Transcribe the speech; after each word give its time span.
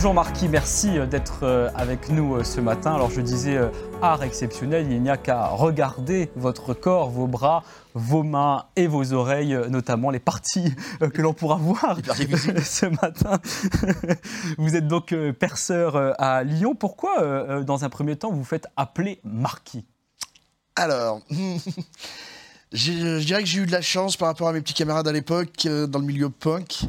Bonjour 0.00 0.14
Marquis, 0.14 0.48
merci 0.48 0.98
euh, 0.98 1.04
d'être 1.04 1.40
euh, 1.42 1.68
avec 1.74 2.08
nous 2.08 2.36
euh, 2.36 2.42
ce 2.42 2.58
matin. 2.58 2.94
Alors 2.94 3.10
je 3.10 3.20
disais 3.20 3.60
art 4.00 4.22
exceptionnel, 4.22 4.90
il 4.90 5.02
n'y 5.02 5.10
a 5.10 5.18
qu'à 5.18 5.48
regarder 5.48 6.30
votre 6.36 6.72
corps, 6.72 7.10
vos 7.10 7.26
bras, 7.26 7.64
vos 7.92 8.22
mains 8.22 8.64
et 8.76 8.86
vos 8.86 9.12
oreilles, 9.12 9.54
notamment 9.68 10.08
les 10.08 10.18
parties 10.18 10.74
que 11.00 11.20
l'on 11.20 11.34
pourra 11.34 11.56
voir 11.56 11.98
ce 12.16 12.86
matin. 12.86 13.40
vous 14.56 14.74
êtes 14.74 14.88
donc 14.88 15.14
perceur 15.38 16.14
à 16.18 16.44
Lyon. 16.44 16.74
Pourquoi, 16.74 17.62
dans 17.62 17.84
un 17.84 17.90
premier 17.90 18.16
temps, 18.16 18.32
vous 18.32 18.42
faites 18.42 18.68
appeler 18.78 19.20
Marquis? 19.22 19.84
Alors, 20.76 21.20
je 22.72 23.18
dirais 23.18 23.42
que 23.42 23.48
j'ai 23.48 23.60
eu 23.60 23.66
de 23.66 23.72
la 23.72 23.82
chance 23.82 24.16
par 24.16 24.28
rapport 24.28 24.48
à 24.48 24.54
mes 24.54 24.62
petits 24.62 24.72
camarades 24.72 25.08
à 25.08 25.12
l'époque 25.12 25.68
dans 25.68 25.98
le 25.98 26.06
milieu 26.06 26.30
punk 26.30 26.86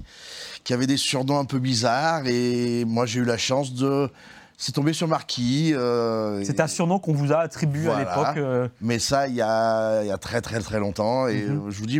qui 0.64 0.74
avaient 0.74 0.88
des 0.88 0.98
surnoms 0.98 1.40
un 1.40 1.46
peu 1.46 1.60
bizarres. 1.60 2.28
Et 2.28 2.86
moi, 2.86 3.06
j'ai 3.06 3.20
eu 3.20 3.26
la 3.26 3.38
chance 3.38 3.74
de. 3.74 4.10
C'est 4.58 4.74
tombé 4.74 4.94
sur 4.94 5.08
Marquis. 5.08 5.74
Euh, 5.74 6.44
c'est 6.44 6.60
un 6.60 6.68
surnom 6.68 7.00
qu'on 7.00 7.14
vous 7.14 7.34
a 7.34 7.38
attribué 7.38 7.90
à 7.90 7.98
l'époque. 7.98 8.38
Euh. 8.38 8.68
Mais 8.80 9.00
ça, 9.00 9.28
il 9.28 9.34
y, 9.34 9.42
a, 9.42 10.04
il 10.04 10.08
y, 10.08 10.12
a, 10.12 10.20
très 10.20 10.40
très 10.40 10.60
très 10.60 10.80
longtemps. 10.80 11.28
Et 11.28 11.46
mhm. 11.48 11.72
je 11.72 11.80
vous 11.80 11.88
dis, 11.88 12.00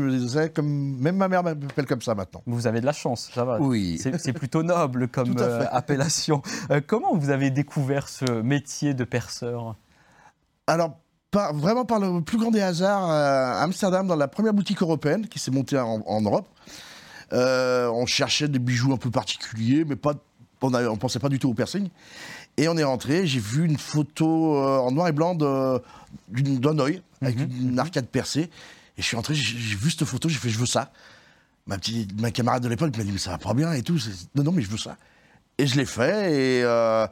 comme, 0.54 0.96
même 1.00 1.16
ma 1.16 1.28
mère 1.28 1.42
m'appelle 1.42 1.88
comme 1.88 2.04
ça 2.04 2.14
maintenant. 2.14 2.44
Vous 2.46 2.68
avez 2.68 2.80
de 2.80 2.86
la 2.86 2.94
chance, 2.94 3.32
ça 3.34 3.46
va. 3.46 3.60
Oui. 3.60 4.00
C'est 4.00 4.34
plutôt 4.34 4.62
noble 4.62 5.08
comme 5.12 5.36
euh, 5.40 5.66
appellation. 5.72 6.44
comment 6.86 7.16
vous 7.16 7.32
avez 7.32 7.50
découvert 7.50 8.08
ce 8.08 8.42
métier 8.42 8.94
de 8.94 9.06
perceur? 9.06 9.76
Alors, 10.68 11.00
vraiment 11.34 11.86
par 11.86 12.00
le 12.00 12.22
plus 12.22 12.38
grand 12.38 12.52
des 12.52 12.62
hasards, 12.62 13.10
à 13.10 13.64
Amsterdam, 13.64 14.06
dans 14.06 14.16
la 14.16 14.28
première 14.28 14.54
boutique 14.54 14.84
européenne 14.84 15.28
qui 15.28 15.40
s'est 15.40 15.50
montée 15.50 15.80
en 15.80 16.22
Europe. 16.22 16.48
Euh, 17.34 17.90
on 17.90 18.06
cherchait 18.06 18.48
des 18.48 18.60
bijoux 18.60 18.94
un 18.94 18.98
peu 18.98 19.10
particuliers, 19.10 19.86
mais 19.86 19.96
pas, 19.96 20.14
on 20.62 20.70
ne 20.70 20.98
pensait 20.98 21.20
pas 21.20 21.30
du 21.30 21.40
tout 21.40 21.50
au 21.50 21.54
piercing. 21.54 21.90
Et 22.58 22.68
on 22.68 22.78
est 22.78 22.84
rentré, 22.84 23.26
j'ai 23.26 23.40
vu 23.40 23.66
une 23.66 23.78
photo 23.78 24.58
euh, 24.58 24.78
en 24.80 24.92
noir 24.92 25.08
et 25.08 25.12
blanc 25.12 25.36
d'un 25.36 26.80
œil, 26.80 27.02
avec 27.22 27.38
mhm. 27.38 27.70
une, 27.70 27.80
arcade 27.80 28.08
percée. 28.08 28.50
Et 28.98 29.02
je 29.02 29.04
suis 29.04 29.16
rentré, 29.16 29.34
j'ai 29.34 29.76
vu 29.76 29.90
cette 29.90 30.06
photo, 30.06 30.28
j'ai 30.28 30.38
fait, 30.38 30.50
je 30.50 30.60
veux 30.60 30.66
ça. 30.66 30.92
Ma, 31.66 31.78
petite, 31.78 32.20
ma 32.20 32.32
camarade 32.32 32.64
de 32.64 32.68
l'époque 32.68 32.96
m'a 32.98 33.04
dit, 33.04 33.12
mais 33.12 33.18
ça 33.18 33.32
va 33.32 33.38
pas 33.38 33.54
bien 33.54 33.72
et 33.74 33.84
tout. 33.84 33.98
Non, 34.36 34.44
non, 34.44 34.52
mais 34.52 34.62
je 34.62 34.70
veux 34.70 34.78
ça. 34.78 34.98
Et 35.58 35.68
je 35.68 35.78
l'ai 35.78 35.86
fait, 35.86 36.34
et, 36.34 36.64
euh, 36.64 37.08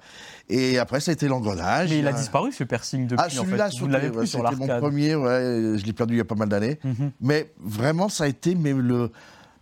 et 0.50 0.80
après, 0.80 1.00
ça 1.00 1.12
a 1.12 1.14
été 1.14 1.28
l'engrenage. 1.28 1.90
Mais 1.90 2.00
il 2.00 2.08
a 2.08 2.14
disparu, 2.14 2.52
ce 2.52 2.64
piercing, 2.64 3.06
depuis, 3.08 3.24
Ah, 3.24 3.30
celui-là, 3.30 3.68
en 3.68 3.70
fait. 3.70 3.78
Vous 3.78 3.88
l'avez 3.88 4.26
sur 4.26 4.42
l'arcade. 4.42 4.60
mon 4.60 4.80
premier, 4.80 5.16
ouais, 5.16 5.78
je 5.78 5.86
l'ai 5.86 5.94
perdu 5.94 6.16
il 6.16 6.18
y 6.18 6.22
a 6.22 6.26
pas 6.26 6.36
mal 6.36 6.50
d'années. 6.50 6.80
Mhm. 6.84 7.12
Mais 7.22 7.52
vraiment, 7.60 8.10
ça 8.10 8.24
a 8.26 8.28
été 8.28 8.56
mais 8.56 8.74
le, 8.74 9.12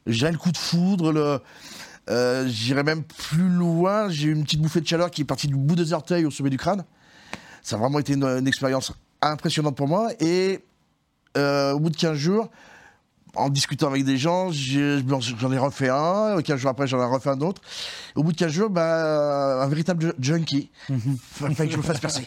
j'ai 0.08 0.32
le 0.32 0.38
coup 0.38 0.52
de 0.52 0.58
foudre, 0.58 1.12
le, 1.12 1.40
euh, 2.10 2.48
j'irais 2.48 2.84
même 2.84 3.04
plus 3.04 3.50
loin. 3.50 4.10
J'ai 4.10 4.28
eu 4.28 4.34
une 4.34 4.44
petite 4.44 4.62
bouffée 4.62 4.82
de 4.82 4.88
chaleur 4.88 5.12
qui 5.12 5.22
est 5.22 5.26
partie 5.26 5.48
du 5.48 5.56
bout 5.56 5.76
des 5.76 5.94
orteils 5.94 6.26
au 6.26 6.32
sommet 6.32 6.50
du 6.50 6.58
crâne. 6.58 6.84
Ça 7.62 7.76
a 7.76 7.80
vraiment 7.80 8.00
été 8.00 8.14
une, 8.14 8.48
expérience 8.48 8.94
impressionnante 9.22 9.76
pour 9.76 9.88
moi. 9.88 10.10
Et 10.20 10.64
euh, 11.38 11.74
au 11.74 11.80
bout 11.80 11.90
de 11.90 11.98
15 11.98 12.18
jours, 12.18 12.50
en 13.36 13.50
discutant 13.50 13.88
avec 13.88 14.06
des 14.06 14.18
gens, 14.18 14.52
j'en 14.52 15.52
ai, 15.52 15.58
refait 15.58 15.90
un. 15.90 16.42
15 16.42 16.60
jours 16.60 16.72
après, 16.72 16.88
j'en 16.88 17.00
ai 17.02 17.06
refait 17.06 17.30
un 17.30 17.42
autre. 17.42 17.62
Au 18.16 18.24
bout 18.24 18.32
de 18.32 18.38
15 18.38 18.52
jours, 18.52 18.70
bah, 18.70 19.62
un 19.62 19.68
véritable 19.68 20.16
junkie. 20.20 20.72
Il 20.90 20.98
fallait 21.32 21.68
que 21.68 21.74
je 21.74 21.78
me 21.78 21.84
fasse 21.84 22.00
percer. 22.00 22.26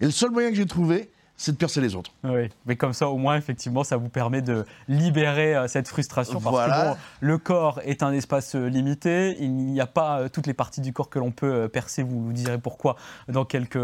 Et 0.00 0.04
le 0.04 0.10
seul 0.10 0.30
moyen 0.30 0.50
que 0.50 0.56
j'ai 0.56 0.66
trouvé, 0.66 1.10
c'est 1.42 1.50
de 1.52 1.56
percer 1.56 1.80
les 1.80 1.96
autres. 1.96 2.12
Oui, 2.22 2.50
mais 2.66 2.76
comme 2.76 2.92
ça, 2.92 3.08
au 3.08 3.16
moins, 3.16 3.36
effectivement, 3.36 3.82
ça 3.82 3.96
vous 3.96 4.08
permet 4.08 4.42
de 4.42 4.64
libérer 4.86 5.56
euh, 5.56 5.66
cette 5.66 5.88
frustration. 5.88 6.40
Parce 6.40 6.94
que 6.94 6.98
le 7.20 7.36
corps 7.36 7.80
est 7.84 8.04
un 8.04 8.12
espace 8.12 8.54
euh, 8.54 8.68
limité. 8.68 9.36
Il 9.40 9.52
n'y 9.52 9.80
a 9.80 9.88
pas 9.88 10.20
euh, 10.20 10.28
toutes 10.28 10.46
les 10.46 10.54
parties 10.54 10.80
du 10.80 10.92
corps 10.92 11.10
que 11.10 11.18
l'on 11.18 11.32
peut 11.32 11.68
percer. 11.68 12.04
Vous 12.04 12.26
vous 12.26 12.32
direz 12.32 12.58
pourquoi 12.58 12.94
dans 13.26 13.44
quelques 13.44 13.76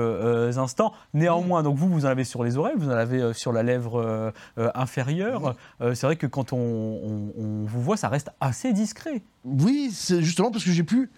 instants. 0.56 0.92
Néanmoins, 1.14 1.64
donc 1.64 1.76
vous, 1.76 1.88
vous 1.88 2.06
en 2.06 2.08
avez 2.08 2.22
sur 2.22 2.44
les 2.44 2.56
oreilles, 2.56 2.76
vous 2.76 2.90
en 2.90 2.96
avez 2.96 3.32
sur 3.34 3.52
la 3.52 3.64
lèvre 3.64 4.32
inférieure. 4.74 5.56
c'est 5.80 6.02
vrai 6.02 6.16
que 6.16 6.26
quand 6.26 6.52
on, 6.52 7.30
vous 7.66 7.82
voit, 7.82 7.96
ça 7.96 8.08
reste 8.08 8.30
assez 8.40 8.72
discret. 8.72 9.22
Oui, 9.44 9.90
c'est 9.92 10.22
justement 10.22 10.50
parce 10.50 10.64
que 10.64 10.70
j'ai 10.70 10.84
pu 10.84 11.10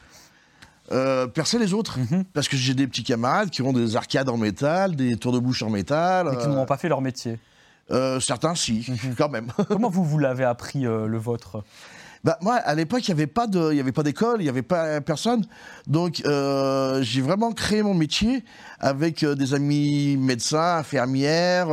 euh, 0.93 1.27
percer 1.27 1.59
les 1.59 1.73
autres. 1.73 1.99
Mhm. 1.99 2.25
Parce 2.33 2.49
que 2.49 2.57
j'ai 2.57 2.75
des 2.75 2.87
petits 2.87 3.05
camarades 3.05 3.51
qui 3.51 3.63
ont 3.63 3.73
des 3.73 3.97
arcades 3.97 4.29
en 4.29 4.37
métal, 4.37 4.97
des 4.97 5.17
tours 5.17 5.33
de 5.33 5.39
bouche 5.39 5.63
en 5.63 5.71
métal. 5.71 6.31
Et 6.33 6.37
qui 6.37 6.49
n'ont 6.49 6.67
pas 6.67 6.77
fait 6.77 6.89
leur 6.89 7.01
métier. 7.01 7.39
Euh, 7.91 8.21
certains, 8.21 8.55
si, 8.55 8.87
mhm. 8.89 9.15
quand 9.19 9.29
même. 9.29 9.53
Comment 9.69 9.91
vous, 9.91 10.05
vous 10.05 10.19
l'avez 10.19 10.45
appris, 10.45 10.87
euh, 10.87 11.07
le 11.07 11.19
vôtre? 11.19 11.63
Bah, 12.23 12.39
moi, 12.43 12.57
à 12.57 12.75
l'époque, 12.75 13.07
il 13.09 13.15
n'y 13.15 13.21
avait 13.21 13.27
pas 13.27 13.47
d'école, 13.47 14.41
il 14.41 14.45
n'y 14.45 14.51
avait 14.51 14.63
pas 14.63 15.01
personne. 15.01 15.47
Donc, 15.87 16.23
j'ai 16.23 17.23
vraiment 17.23 17.53
créé 17.53 17.83
mon 17.83 17.95
métier 17.95 18.45
avec 18.79 19.25
des 19.25 19.55
amis 19.55 20.19
médecins, 20.19 20.77
infirmières, 20.77 21.69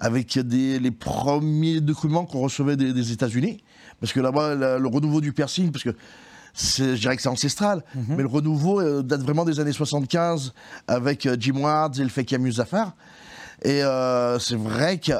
avec 0.00 0.38
des, 0.38 0.78
les 0.78 0.90
premiers 0.90 1.82
documents 1.82 2.24
qu'on 2.24 2.40
recevait 2.40 2.76
des, 2.76 3.12
États-Unis. 3.12 3.62
Parce 4.00 4.14
que 4.14 4.20
là-bas, 4.20 4.54
le 4.54 4.88
renouveau 4.88 5.20
du 5.20 5.34
piercing, 5.34 5.70
parce 5.70 5.84
que 5.84 5.94
je 6.56 6.94
dirais 6.94 7.16
que 7.16 7.22
c'est 7.22 7.28
ancestral, 7.28 7.82
mhm. 7.94 8.04
mais 8.16 8.22
le 8.22 8.28
renouveau 8.28 8.80
euh, 8.80 9.02
date 9.02 9.22
vraiment 9.22 9.44
des 9.44 9.60
années 9.60 9.72
75 9.72 10.54
avec 10.88 11.26
euh, 11.26 11.36
Jim 11.38 11.58
Ward 11.58 11.98
et 11.98 12.02
le 12.02 12.08
Fekir 12.08 12.38
Muzaffar. 12.38 12.94
Et 13.62 13.82
euh, 13.82 14.38
c'est 14.38 14.56
vrai 14.56 14.98
que 14.98 15.12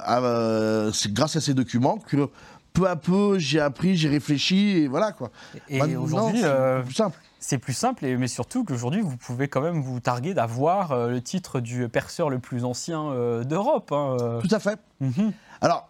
c'est 0.93 1.13
grâce 1.13 1.37
à 1.37 1.41
ces 1.41 1.55
documents 1.55 1.99
que 1.99 2.29
peu 2.73 2.87
à 2.87 2.97
peu 2.97 3.39
j'ai 3.39 3.61
appris, 3.61 3.97
j'ai 3.97 4.11
réfléchi 4.11 4.79
et 4.79 4.89
voilà 4.89 5.13
quoi. 5.13 5.31
Et 5.69 5.97
aujourd'hui, 5.97 6.43
c'est 6.43 6.83
plus 6.85 6.95
simple. 6.95 7.19
C'est 7.39 7.59
plus 7.59 7.73
simple, 7.75 8.05
mais 8.05 8.29
surtout 8.29 8.65
qu'aujourd'hui, 8.65 9.03
vous 9.03 9.17
pouvez 9.17 9.47
quand 9.49 9.61
même 9.61 9.81
vous 9.81 10.01
targuer 10.01 10.35
d'avoir 10.35 11.09
le 11.09 11.21
titre 11.21 11.61
du 11.61 11.89
perceur 11.89 12.29
le 12.29 12.39
plus 12.39 12.65
ancien 12.65 13.43
d'Europe. 13.45 13.93
Hein, 13.93 14.41
Tout 14.43 14.55
à 14.55 14.59
fait. 14.59 14.79
Mhm. 15.01 15.33
Alors, 15.61 15.89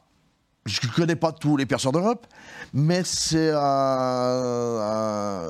je 0.67 0.87
ne 0.87 0.93
connais 0.93 1.17
pas 1.17 1.33
tous 1.33 1.57
les 1.57 1.65
perceurs 1.65 1.93
d'Europe, 1.93 2.27
mais 2.75 3.03
c'est 3.05 3.51
un, 3.55 5.49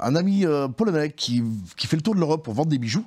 ami 0.00 0.44
euh, 0.44 0.68
polonais 0.68 1.10
qui, 1.10 1.42
fait 1.76 1.96
le 1.96 2.02
tour 2.02 2.14
de 2.14 2.20
l'Europe 2.20 2.44
pour 2.44 2.54
vendre 2.54 2.68
des 2.68 2.78
bijoux. 2.78 3.06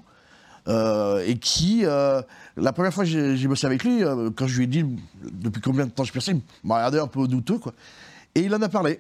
Euh, 0.68 1.24
et 1.26 1.40
qui, 1.40 1.86
euh, 1.86 2.22
la 2.56 2.72
première 2.72 2.94
fois 2.94 3.04
que 3.04 3.36
j'ai 3.36 3.48
bossé 3.48 3.66
avec 3.66 3.84
lui, 3.84 4.04
quand 4.36 4.46
je 4.46 4.58
lui 4.58 4.66
ai 4.66 4.68
dit 4.68 4.86
depuis 5.24 5.60
combien 5.62 5.86
de 5.86 5.92
temps 5.92 6.04
je 6.04 6.14
perçais, 6.14 6.34
il 6.34 6.42
m'a 6.64 6.76
regardé 6.76 7.00
un 7.00 7.08
peu 7.08 7.28
douteux. 7.28 7.58
Quoi. 7.58 7.74
Et 8.36 8.42
il 8.42 8.54
en 8.54 8.62
a 8.62 8.70
parlé. 8.70 9.00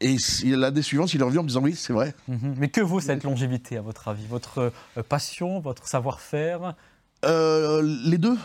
Et 0.00 0.16
l'année 0.44 0.82
suivante, 0.82 1.12
il 1.14 1.20
est 1.20 1.24
revenu 1.24 1.40
en 1.40 1.42
me 1.42 1.48
disant 1.48 1.62
oui, 1.62 1.74
c'est 1.74 1.92
vrai. 1.92 2.14
Mhm. 2.28 2.54
Mais 2.58 2.68
que 2.68 2.80
vaut 2.82 3.00
cette 3.00 3.24
longévité, 3.24 3.78
à 3.78 3.82
votre 3.82 4.08
avis? 4.08 4.26
Votre 4.26 4.72
passion, 5.08 5.60
votre 5.60 5.86
savoir-faire? 5.88 6.74
Les 7.22 8.18
deux 8.18 8.36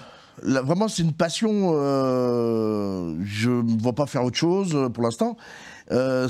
vraiment, 0.41 0.87
c'est 0.87 1.03
une 1.03 1.13
passion. 1.13 1.71
Euh, 1.73 3.15
je 3.23 3.49
ne 3.49 3.81
vois 3.81 3.93
pas 3.93 4.05
faire 4.05 4.23
autre 4.23 4.37
chose 4.37 4.75
euh, 4.75 4.89
pour 4.89 5.03
l'instant. 5.03 5.37
Euh, 5.91 6.27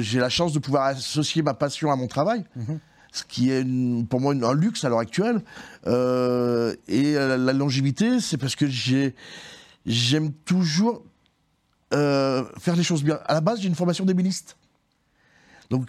j'ai 0.00 0.18
la 0.18 0.28
chance 0.28 0.52
de 0.52 0.58
pouvoir 0.58 0.86
associer 0.86 1.42
ma 1.42 1.54
passion 1.54 1.90
à 1.90 1.96
mon 1.96 2.06
travail. 2.06 2.44
Mhm. 2.56 2.78
Ce 3.12 3.24
qui 3.24 3.50
est 3.50 3.64
pour 4.08 4.20
moi 4.20 4.32
un 4.32 4.54
luxe 4.54 4.84
à 4.84 4.88
l'heure 4.88 5.00
actuelle. 5.00 5.42
et 5.86 7.14
la, 7.14 7.52
longévité, 7.52 8.20
c'est 8.20 8.38
parce 8.38 8.56
que 8.56 8.66
j'aime 8.66 10.32
toujours 10.46 11.02
faire 11.90 12.76
les 12.76 12.82
choses 12.82 13.04
bien. 13.04 13.18
À 13.26 13.34
la 13.34 13.42
base, 13.42 13.60
j'ai 13.60 13.68
une 13.68 13.74
formation 13.74 14.06
d'ébéniste 14.06 14.56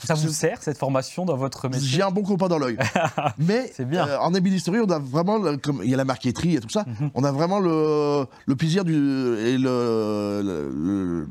ça 0.03 0.13
vous 0.13 0.29
sert 0.29 0.61
cette 0.61 0.77
formation 0.77 1.25
dans 1.25 1.35
votre 1.35 1.69
métier 1.69 1.87
J'ai 1.87 2.01
un 2.01 2.11
bon 2.11 2.23
copain 2.23 2.47
dans 2.47 2.57
l'œil. 2.57 2.77
Mais 3.37 3.71
bien. 3.79 4.07
Euh, 4.07 4.17
en 4.19 4.33
ébénisterie, 4.33 4.79
on 4.79 4.89
a 4.89 4.99
vraiment, 4.99 5.57
comme 5.57 5.81
il 5.83 5.89
y 5.89 5.93
a 5.93 5.97
la 5.97 6.05
marqueterie 6.05 6.55
et 6.55 6.59
tout 6.59 6.69
ça, 6.69 6.85
mhm. 6.87 7.11
on 7.13 7.23
a 7.23 7.31
vraiment 7.31 7.59
le, 7.59 8.25
le 8.45 8.55
plaisir 8.55 8.85
du, 8.85 8.93
et 8.93 9.57
le, 9.57 11.27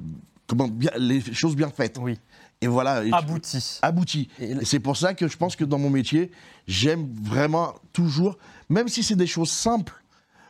comment, 0.46 0.68
bien, 0.68 0.90
les 0.96 1.20
choses 1.20 1.56
bien 1.56 1.70
faites. 1.70 1.98
Oui. 2.00 2.18
Et 2.60 2.68
voilà. 2.68 3.02
Abouti. 3.12 3.78
Abouti. 3.82 4.28
Et, 4.38 4.64
c'est 4.64 4.80
pour 4.80 4.96
ça 4.96 5.14
que 5.14 5.26
je 5.26 5.36
pense 5.36 5.56
que 5.56 5.64
dans 5.64 5.78
mon 5.78 5.90
métier, 5.90 6.30
j'aime 6.66 7.08
vraiment 7.22 7.74
toujours, 7.92 8.38
même 8.68 8.88
si 8.88 9.02
c'est 9.02 9.16
des 9.16 9.26
choses 9.26 9.50
simples, 9.50 10.02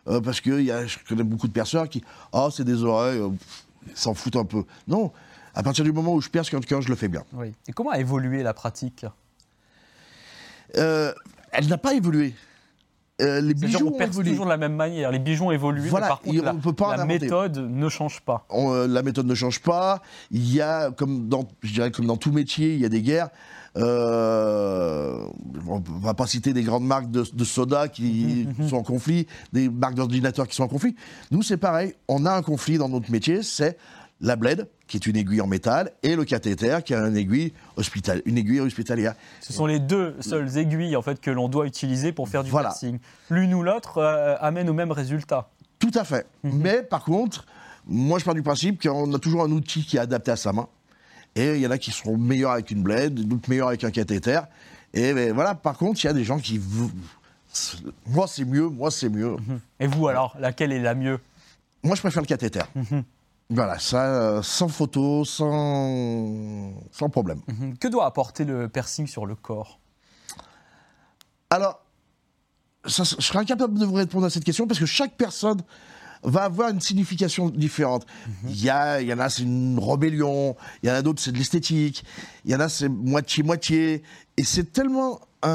euh, 0.09 0.21
parce 0.21 0.41
que 0.41 0.61
y 0.61 0.71
a, 0.71 0.87
je 0.87 0.99
connais 1.09 1.23
beaucoup 1.23 1.49
de 1.49 1.53
personnes 1.53 1.89
qui, 1.89 2.03
oh, 2.33 2.51
c'est 2.55 2.65
des 2.65 2.83
oreilles, 2.85 3.21
euh, 3.21 3.31
s'en 3.95 4.15
foutent 4.15 4.37
un 4.37 4.45
peu. 4.45 4.65
Non, 4.87 5.13
à 5.55 5.63
partir 5.63 5.85
du 5.85 5.93
moment 5.93 6.15
où 6.15 6.21
je 6.21 6.29
perce, 6.29 6.51
quand 6.51 6.81
je 6.81 6.89
le 6.89 6.97
fais 6.97 7.09
bien. 7.09 7.25
Oui. 7.33 7.53
Et 7.69 7.73
comment 7.73 7.91
a 7.91 7.99
évolué 7.99 8.43
la 8.43 8.55
pratique? 8.55 9.07
Euh, 10.77 11.13
Elle 11.53 11.69
n'a 11.69 11.79
pas 11.79 11.95
évolué. 11.95 12.35
Euh, 13.21 13.41
les 13.41 13.55
bijoux 13.55 13.89
on 13.89 13.99
perce 13.99 14.17
toujours 14.17 14.47
de 14.47 14.51
la 14.51 14.57
même 14.57 14.75
manière. 14.75 15.13
Les 15.13 15.19
bijoux 15.19 15.45
ont 15.45 15.51
évolué, 15.53 15.89
voilà, 15.89 16.09
par 16.09 16.21
contre, 16.23 16.43
la, 16.43 16.55
peut 16.55 16.73
pas 16.73 16.97
la 16.97 17.05
méthode 17.05 17.59
ne 17.59 17.89
change 17.89 18.21
pas. 18.23 18.47
Euh, 18.51 18.89
la 18.89 19.03
méthode 19.03 19.27
ne 19.27 19.35
change 19.35 19.61
pas. 19.61 20.01
Il 20.31 20.53
y 20.53 20.61
a, 20.61 20.91
comme 20.91 21.29
dans, 21.29 21.47
je 21.63 21.75
dirais, 21.75 21.91
comme 21.91 22.07
dans 22.07 22.17
tout 22.17 22.33
métier, 22.33 22.73
il 22.75 22.81
y 22.81 22.87
a 22.87 22.89
des 22.89 23.03
guerres. 23.03 23.29
on 23.77 25.31
va 26.01 26.15
pas 26.15 26.27
citer 26.27 26.53
des 26.53 26.63
grandes 26.63 26.87
marques 26.87 27.11
de, 27.11 27.25
de 27.33 27.45
soda 27.45 27.87
qui 27.87 28.49
sont 28.69 28.79
en 28.79 28.83
conflit, 28.83 29.27
des 29.53 29.69
marques 29.69 29.95
d'ordinateurs 29.95 30.49
qui 30.49 30.57
sont 30.57 30.65
en 30.65 30.69
conflit. 30.69 30.97
Nous, 31.31 31.43
c'est 31.43 31.59
pareil. 31.59 31.95
On 32.09 32.25
a 32.25 32.33
un 32.33 32.43
conflit 32.43 32.79
dans 32.79 32.89
notre 32.89 33.11
métier, 33.13 33.43
c'est 33.43 33.77
la 34.23 34.37
bled, 34.37 34.69
qui 34.87 34.97
est 34.97 35.07
une 35.07 35.17
aiguille 35.17 35.41
en 35.41 35.47
métal, 35.47 35.91
et 36.03 36.17
le 36.17 36.25
cathéter, 36.25 36.79
qui 36.85 36.95
est 36.95 36.97
une 36.97 37.17
aiguille, 37.17 37.53
hospital, 37.77 38.23
une 38.25 38.39
aiguille 38.39 38.61
hospitalière. 38.61 39.15
Ce 39.41 39.53
sont 39.53 39.67
les 39.67 39.81
deux 39.81 40.17
seules 40.21 40.57
aiguilles 40.57 40.97
en 40.97 41.03
fait 41.03 41.21
que 41.21 41.31
l'on 41.31 41.49
doit 41.49 41.67
utiliser 41.67 42.13
pour 42.13 42.29
faire 42.29 42.45
du 42.45 42.51
Voilà. 42.51 42.69
piercing. 42.71 42.99
L'une 43.29 43.53
ou 43.53 43.63
l'autre 43.63 43.99
euh, 43.99 44.37
amène 44.41 44.71
au 44.71 44.73
même 44.75 44.93
résultat. 44.93 45.51
Tout 45.79 45.91
à 45.95 46.05
fait. 46.05 46.27
Mais 46.45 46.83
par 46.83 47.03
contre, 47.05 47.45
moi, 47.87 48.19
je 48.21 48.25
pars 48.25 48.35
du 48.35 48.43
principe 48.43 48.81
qu'on 48.81 49.13
a 49.13 49.19
toujours 49.19 49.43
un 49.43 49.51
outil 49.51 49.85
qui 49.85 49.97
est 49.97 50.01
adapté 50.01 50.31
à 50.31 50.37
sa 50.37 50.53
main. 50.53 50.69
Et 51.35 51.55
il 51.57 51.61
y 51.61 51.67
en 51.67 51.71
a 51.73 51.79
qui 51.79 51.91
seront 51.91 52.17
meilleurs 52.17 52.53
avec 52.53 52.71
une 52.71 52.83
bled, 52.83 53.15
d'autres 53.27 53.51
meilleurs 53.51 53.69
avec 53.69 53.83
un 53.83 53.91
cathéter. 53.91 54.39
Et 54.95 55.13
ben, 55.15 55.33
voilà, 55.33 55.55
par 55.57 55.77
contre, 55.77 56.05
il 56.05 56.07
y 56.07 56.11
a 56.11 56.13
des 56.13 56.23
gens 56.25 56.39
qui. 56.39 56.61
Moi, 58.07 58.27
c'est 58.29 58.45
mieux, 58.45 58.69
moi, 58.69 58.91
c'est 58.91 59.09
mieux. 59.09 59.37
Et 59.81 59.87
vous 59.87 60.07
alors, 60.09 60.37
laquelle 60.39 60.71
est 60.73 60.79
la 60.81 60.95
mieux? 60.95 61.19
Moi, 61.83 61.97
je 61.97 62.01
préfère 62.01 62.23
le 62.23 62.27
cathéter. 62.29 62.61
Voilà, 63.55 63.79
ça, 63.79 64.07
euh, 64.07 64.43
sans 64.43 64.69
photo, 64.69 65.25
sans, 65.27 66.73
sans 66.91 67.11
problème. 67.11 67.41
Que 67.79 67.89
doit 67.89 68.07
apporter 68.07 68.45
le 68.45 68.69
piercing 68.69 69.07
sur 69.07 69.27
le 69.27 69.35
corps? 69.35 69.79
Alors, 71.51 71.85
ça, 72.87 73.05
je 73.05 73.21
serais 73.21 73.41
incapable 73.41 73.79
de 73.79 73.85
vous 73.85 73.95
répondre 73.95 74.25
à 74.25 74.31
cette 74.31 74.45
question 74.45 74.67
parce 74.67 74.81
que 74.81 74.87
chaque 74.87 75.17
personne 75.17 75.61
va 76.23 76.45
avoir 76.45 76.71
une 76.71 76.81
signification 76.81 77.51
différente. 77.51 78.07
Il 78.45 78.57
y, 78.57 78.69
y 78.69 79.13
en 79.13 79.19
a, 79.19 79.29
c'est 79.29 79.43
une 79.43 79.79
rébellion, 79.79 80.57
il 80.83 80.89
y 80.89 80.93
en 80.93 80.95
a 80.95 81.03
d'autres, 81.03 81.21
c'est 81.21 81.33
de 81.33 81.39
l'esthétique, 81.39 82.05
il 82.45 82.53
y 82.53 82.55
en 82.55 82.61
a, 82.61 82.69
c'est 82.69 82.89
moitié-moitié. 82.89 84.03
Et 84.37 84.45
c'est 84.45 84.73
tellement 84.73 85.21
un 85.43 85.49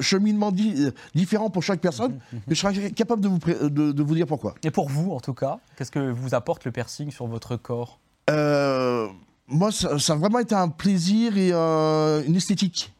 cheminement 0.00 0.50
di- 0.52 0.88
différent 1.14 1.50
pour 1.50 1.62
chaque 1.62 1.80
personne 1.80 2.18
que 2.48 2.54
je 2.54 2.60
serais 2.60 2.86
incapable 2.86 3.20
de 3.22 3.28
vous, 3.28 3.38
de- 3.38 3.92
de 3.92 4.02
vous 4.02 4.14
dire 4.14 4.26
pourquoi. 4.26 4.54
Et 4.62 4.70
pour 4.70 4.88
vous, 4.88 5.12
en 5.12 5.20
tout 5.20 5.34
cas, 5.34 5.58
qu'est-ce 5.76 5.90
que 5.90 6.10
vous 6.10 6.34
apporte 6.34 6.64
le 6.64 6.72
piercing 6.72 7.10
sur 7.10 7.26
votre 7.26 7.56
corps? 7.56 7.98
Euh, 8.30 9.08
moi, 9.48 9.70
ça, 9.72 9.98
ça 9.98 10.12
a 10.14 10.16
vraiment 10.16 10.38
été 10.38 10.54
un 10.54 10.68
plaisir 10.68 11.36
et 11.36 11.50
euh, 11.52 12.22
une 12.26 12.36
esthétique. 12.36 12.92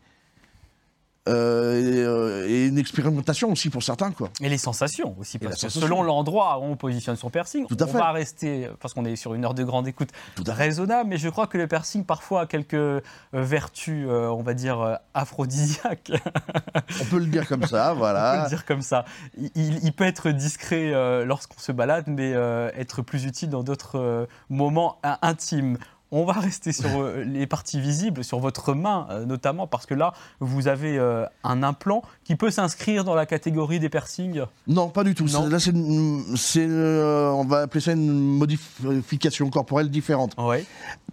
Euh, 1.29 1.79
et, 1.79 1.99
euh, 2.05 2.49
et 2.49 2.67
une 2.67 2.79
expérimentation 2.79 3.53
aussi 3.53 3.71
pour 3.71 3.85
certains, 3.85 4.11
quoi. 4.11 4.31
Et 4.41 4.49
les 4.49 4.59
sensations 4.59 5.15
aussi, 5.21 5.39
parce 5.39 5.61
que 5.63 5.69
selon 5.69 6.03
l'endroit 6.03 6.59
où 6.59 6.65
on 6.65 6.75
positionne 6.75 7.15
son 7.15 7.31
piercing, 7.31 7.65
Tout 7.69 7.77
à 7.79 7.85
on 7.85 7.87
fait. 7.87 7.99
va 7.99 8.11
rester, 8.11 8.69
parce 8.81 8.93
qu'on 8.93 9.05
est 9.05 9.15
sur 9.15 9.35
une 9.35 9.45
heure 9.45 9.55
de 9.55 9.63
grande 9.63 9.87
écoute, 9.87 10.09
Tout 10.35 10.43
à 10.49 10.53
raisonnable, 10.53 11.09
mais 11.11 11.19
je 11.19 11.29
crois 11.29 11.47
que 11.47 11.59
le 11.59 11.69
piercing 11.69 12.05
parfois 12.05 12.41
a 12.41 12.47
quelques 12.47 12.75
euh, 12.75 13.01
vertus, 13.33 14.05
euh, 14.09 14.27
on 14.31 14.43
va 14.43 14.53
dire, 14.55 14.99
aphrodisiaques, 15.15 16.11
On 17.01 17.05
peut 17.05 17.19
le 17.19 17.27
dire 17.27 17.47
comme 17.47 17.67
ça, 17.67 17.91
on 17.91 17.95
peut 17.95 17.99
voilà. 17.99 18.43
le 18.43 18.49
dire 18.49 18.65
comme 18.65 18.83
ça. 18.83 19.05
Il, 19.55 19.93
peut 19.93 20.05
être 20.05 20.31
discret 20.31 20.93
euh, 20.93 21.25
lorsqu'on 21.25 21.59
se 21.61 21.71
balade, 21.71 22.07
mais 22.09 22.33
être 22.77 23.03
plus 23.03 23.27
utile 23.27 23.49
dans 23.51 23.63
d'autres 23.63 24.27
moments 24.51 24.99
in- 25.05 25.19
intimes. 25.23 25.79
On 26.15 26.27
va 26.27 26.35
rester 26.35 26.73
sur 26.73 26.91
euh, 27.01 27.25
les 27.25 27.47
parties 27.47 27.81
visibles, 27.81 28.23
sur 28.23 28.39
votre 28.39 28.75
main 28.75 29.07
euh, 29.11 29.25
notamment, 29.25 29.67
parce 29.67 29.87
que 29.87 29.95
là, 29.95 30.13
vous 30.41 30.69
avez 30.69 30.99
euh, 30.99 31.25
un 31.43 31.63
implant 31.63 32.03
qui 32.23 32.37
peut 32.37 32.51
s'inscrire 32.51 33.03
dans 33.05 33.15
la 33.15 33.25
catégorie 33.25 33.81
des 33.81 33.89
piercings? 33.89 34.43
Non, 34.67 34.91
pas 34.91 35.05
du 35.05 35.15
tout. 35.15 35.25
Non. 35.25 35.49
Là, 35.49 35.59
c'est, 35.59 35.73
euh, 36.69 37.31
on 37.31 37.45
va 37.47 37.61
appeler 37.63 37.81
ça 37.81 37.93
une 37.93 38.13
modification 38.37 39.49
corporelle 39.49 39.89
différente. 39.89 40.35
Ouais. 40.37 40.67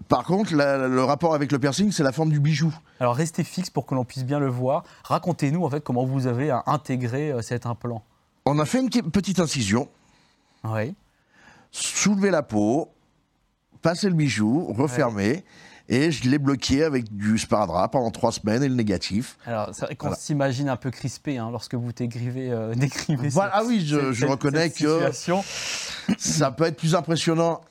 Par 0.10 0.24
contre, 0.25 0.54
la- 0.54 0.88
le 0.90 1.04
rapport 1.04 1.34
avec 1.34 1.52
le 1.54 1.60
piercing, 1.60 1.92
c'est 1.94 2.04
la 2.04 2.12
forme 2.12 2.30
du 2.31 2.42
bijou. 2.42 2.75
Alors 3.00 3.16
restez 3.16 3.45
fixe 3.45 3.69
pour 3.69 3.86
que 3.86 3.95
l'on 3.95 4.04
puisse 4.04 4.25
bien 4.25 4.40
le 4.40 4.50
voir. 4.50 4.84
Racontez-nous 5.06 5.63
en 5.63 5.69
fait 5.69 5.81
comment 5.81 6.04
vous 6.04 6.28
avez 6.28 6.52
intégré 6.66 7.34
cet 7.42 7.66
implant. 7.66 8.04
On 8.45 8.60
a 8.60 8.66
fait 8.66 8.80
une 8.81 8.90
petite 8.90 9.40
incision, 9.40 9.88
Oui. 10.66 10.94
soulevé 11.72 12.31
la 12.31 12.42
peau, 12.44 12.90
passé 13.81 14.08
le 14.10 14.16
bijou, 14.16 14.66
refermé, 14.74 15.44
et 15.92 16.12
je 16.12 16.30
l'ai 16.30 16.38
bloqué 16.38 16.84
avec 16.84 17.16
du 17.16 17.38
sparadrap 17.40 17.92
pendant 17.92 18.12
trois 18.12 18.31
semaines 18.31 18.62
et 18.62 18.70
le 18.70 18.76
négatif. 18.76 19.38
Alors 19.46 19.70
c'est 19.74 19.86
vrai 19.86 19.96
qu'on 19.96 20.08
Voilà. 20.10 20.22
s'imagine 20.22 20.70
un 20.70 20.76
peu 20.76 20.92
crispé 20.92 21.38
hein, 21.38 21.50
lorsque 21.52 21.74
vous 21.76 21.92
décrivez, 21.92 22.52
euh, 22.52 22.74
décrivez 22.76 23.30
Voilà, 23.30 23.52
cette- 23.54 23.62
ah 23.64 23.68
oui, 23.68 23.84
je, 23.86 23.96
cette- 24.00 24.12
je 24.12 24.20
cette- 24.20 24.30
reconnais 24.30 24.70
que 24.70 25.12
ça 26.18 26.52
peut 26.52 26.66
être 26.66 26.78
plus 26.78 26.96
impressionnant 26.96 27.62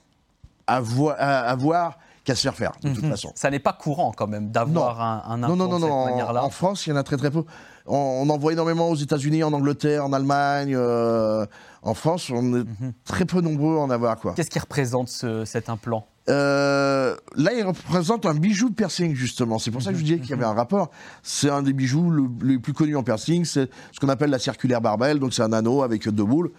à, 0.66 0.80
voi- 0.80 1.14
à- 1.18 1.40
à 1.48 1.54
voir 1.54 1.98
qu'à 2.24 2.34
se 2.34 2.42
faire 2.42 2.54
faire, 2.54 2.72
de 2.82 2.92
toute 2.92 3.04
Mhm. 3.04 3.10
façon. 3.10 3.32
Ça 3.34 3.50
n'est 3.50 3.58
pas 3.58 3.72
courant 3.72 4.12
quand 4.14 4.26
même 4.26 4.50
d'avoir 4.50 5.00
un, 5.00 5.22
un 5.26 5.42
implant 5.42 5.56
Non, 5.56 5.68
non, 5.68 5.78
non, 5.78 5.86
de 5.86 5.92
cette 6.04 6.10
manière-là. 6.10 6.44
en 6.44 6.50
France, 6.50 6.86
il 6.86 6.90
y 6.90 6.92
en 6.92 6.96
a 6.96 7.02
très 7.02 7.16
très 7.16 7.30
peu. 7.30 7.44
On, 7.88 7.96
on 7.96 8.30
en 8.30 8.38
voit 8.38 8.52
énormément 8.52 8.88
aux 8.90 8.94
États-Unis, 8.96 9.42
en 9.42 9.52
Angleterre, 9.52 10.04
en 10.04 10.12
Allemagne. 10.12 10.74
euh, 10.76 11.46
en 11.82 11.94
France, 11.94 12.30
on 12.30 12.54
est 12.54 12.64
Mhm. 12.64 12.92
très 13.04 13.24
peu 13.24 13.40
nombreux 13.40 13.76
à 13.76 13.80
en 13.80 13.90
avoir 13.90 14.18
quoi. 14.18 14.34
Qu'est-ce 14.34 14.50
qui 14.50 14.58
représente 14.58 15.08
ce- 15.08 15.44
cet 15.44 15.68
implant? 15.68 16.06
Euh, 16.28 17.16
là, 17.36 17.52
il 17.54 17.62
représente 17.64 18.26
un 18.26 18.34
bijou 18.34 18.68
de 18.68 18.74
piercing 18.74 19.14
justement. 19.14 19.58
C'est 19.58 19.70
pour 19.70 19.80
ça 19.80 19.92
que 19.92 19.98
je 19.98 20.02
disais 20.04 20.18
qu'il 20.18 20.28
y 20.28 20.32
avait 20.34 20.44
un 20.44 20.52
rapport. 20.52 20.90
C'est 21.22 21.48
un 21.48 21.62
des 21.62 21.72
bijoux 21.72 22.10
le- 22.10 22.28
les 22.42 22.58
plus 22.58 22.74
connus 22.74 22.96
en 22.96 23.02
piercing. 23.02 23.46
C'est 23.46 23.70
ce 23.92 24.00
qu'on 24.00 24.10
appelle 24.10 24.28
la 24.28 24.38
circulaire 24.38 24.82
barbelle. 24.82 25.20
Donc 25.20 25.32
c'est 25.32 25.42
un 25.42 25.54
anneau 25.54 25.82
avec 25.82 26.06
deux 26.06 26.24
boules. 26.24 26.50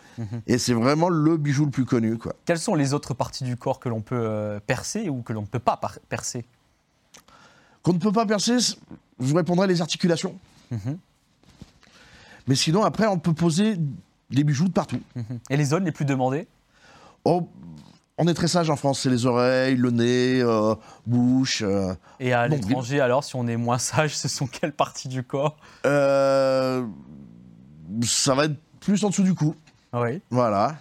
Et 0.47 0.57
c'est 0.57 0.73
vraiment 0.73 1.09
le 1.09 1.37
bijou 1.37 1.65
le 1.65 1.71
plus 1.71 1.85
connu 1.85 2.17
quoi. 2.17 2.33
Quelles 2.45 2.57
sont 2.57 2.73
les 2.73 2.95
autres 2.95 3.13
parties 3.13 3.43
du 3.43 3.57
corps 3.57 3.79
que 3.79 3.89
l'on 3.89 4.01
peut 4.01 4.15
euh, 4.19 4.59
percer 4.65 5.09
ou 5.09 5.21
que 5.21 5.33
l'on 5.33 5.41
ne 5.41 5.47
peut 5.47 5.59
pas 5.59 5.79
percer? 6.09 6.45
Qu'on 7.83 7.93
ne 7.93 7.99
peut 7.99 8.11
pas 8.11 8.25
percer, 8.25 8.57
je 8.59 8.73
vous 9.19 9.35
répondrai 9.35 9.67
les 9.67 9.81
articulations. 9.81 10.35
Mhm. 10.71 10.97
Mais 12.49 12.55
sinon, 12.55 12.83
après, 12.83 13.07
on 13.07 13.17
peut 13.19 13.31
poser 13.33 13.77
des 14.31 14.43
bijoux 14.43 14.67
de 14.67 14.73
partout. 14.73 14.99
Et 15.49 15.55
les 15.55 15.63
zones 15.65 15.85
les 15.85 15.91
plus 15.93 16.03
demandées 16.05 16.47
Oh, 17.23 17.47
on 18.17 18.27
est 18.27 18.33
très 18.33 18.47
sage 18.49 18.69
en 18.69 18.75
France, 18.75 18.99
c'est 19.01 19.09
les 19.09 19.25
oreilles, 19.25 19.75
le 19.77 19.91
nez, 19.91 20.41
euh, 20.41 20.75
bouche. 21.07 21.61
euh. 21.65 21.93
Et 22.19 22.33
à 22.33 22.47
Bon, 22.49 22.55
l'étranger, 22.55 22.99
alors, 22.99 23.23
si 23.23 23.35
on 23.37 23.47
est 23.47 23.55
moins 23.55 23.77
sage, 23.77 24.17
ce 24.17 24.27
sont 24.27 24.47
quelles 24.47 24.73
parties 24.73 25.07
du 25.07 25.23
corps 25.23 25.55
Euh, 25.85 26.85
ça 28.03 28.35
va 28.35 28.45
être 28.45 28.57
plus 28.79 29.03
en 29.05 29.09
dessous 29.09 29.23
du 29.23 29.33
cou. 29.35 29.55
Oui. 29.93 30.21
Voilà. 30.29 30.75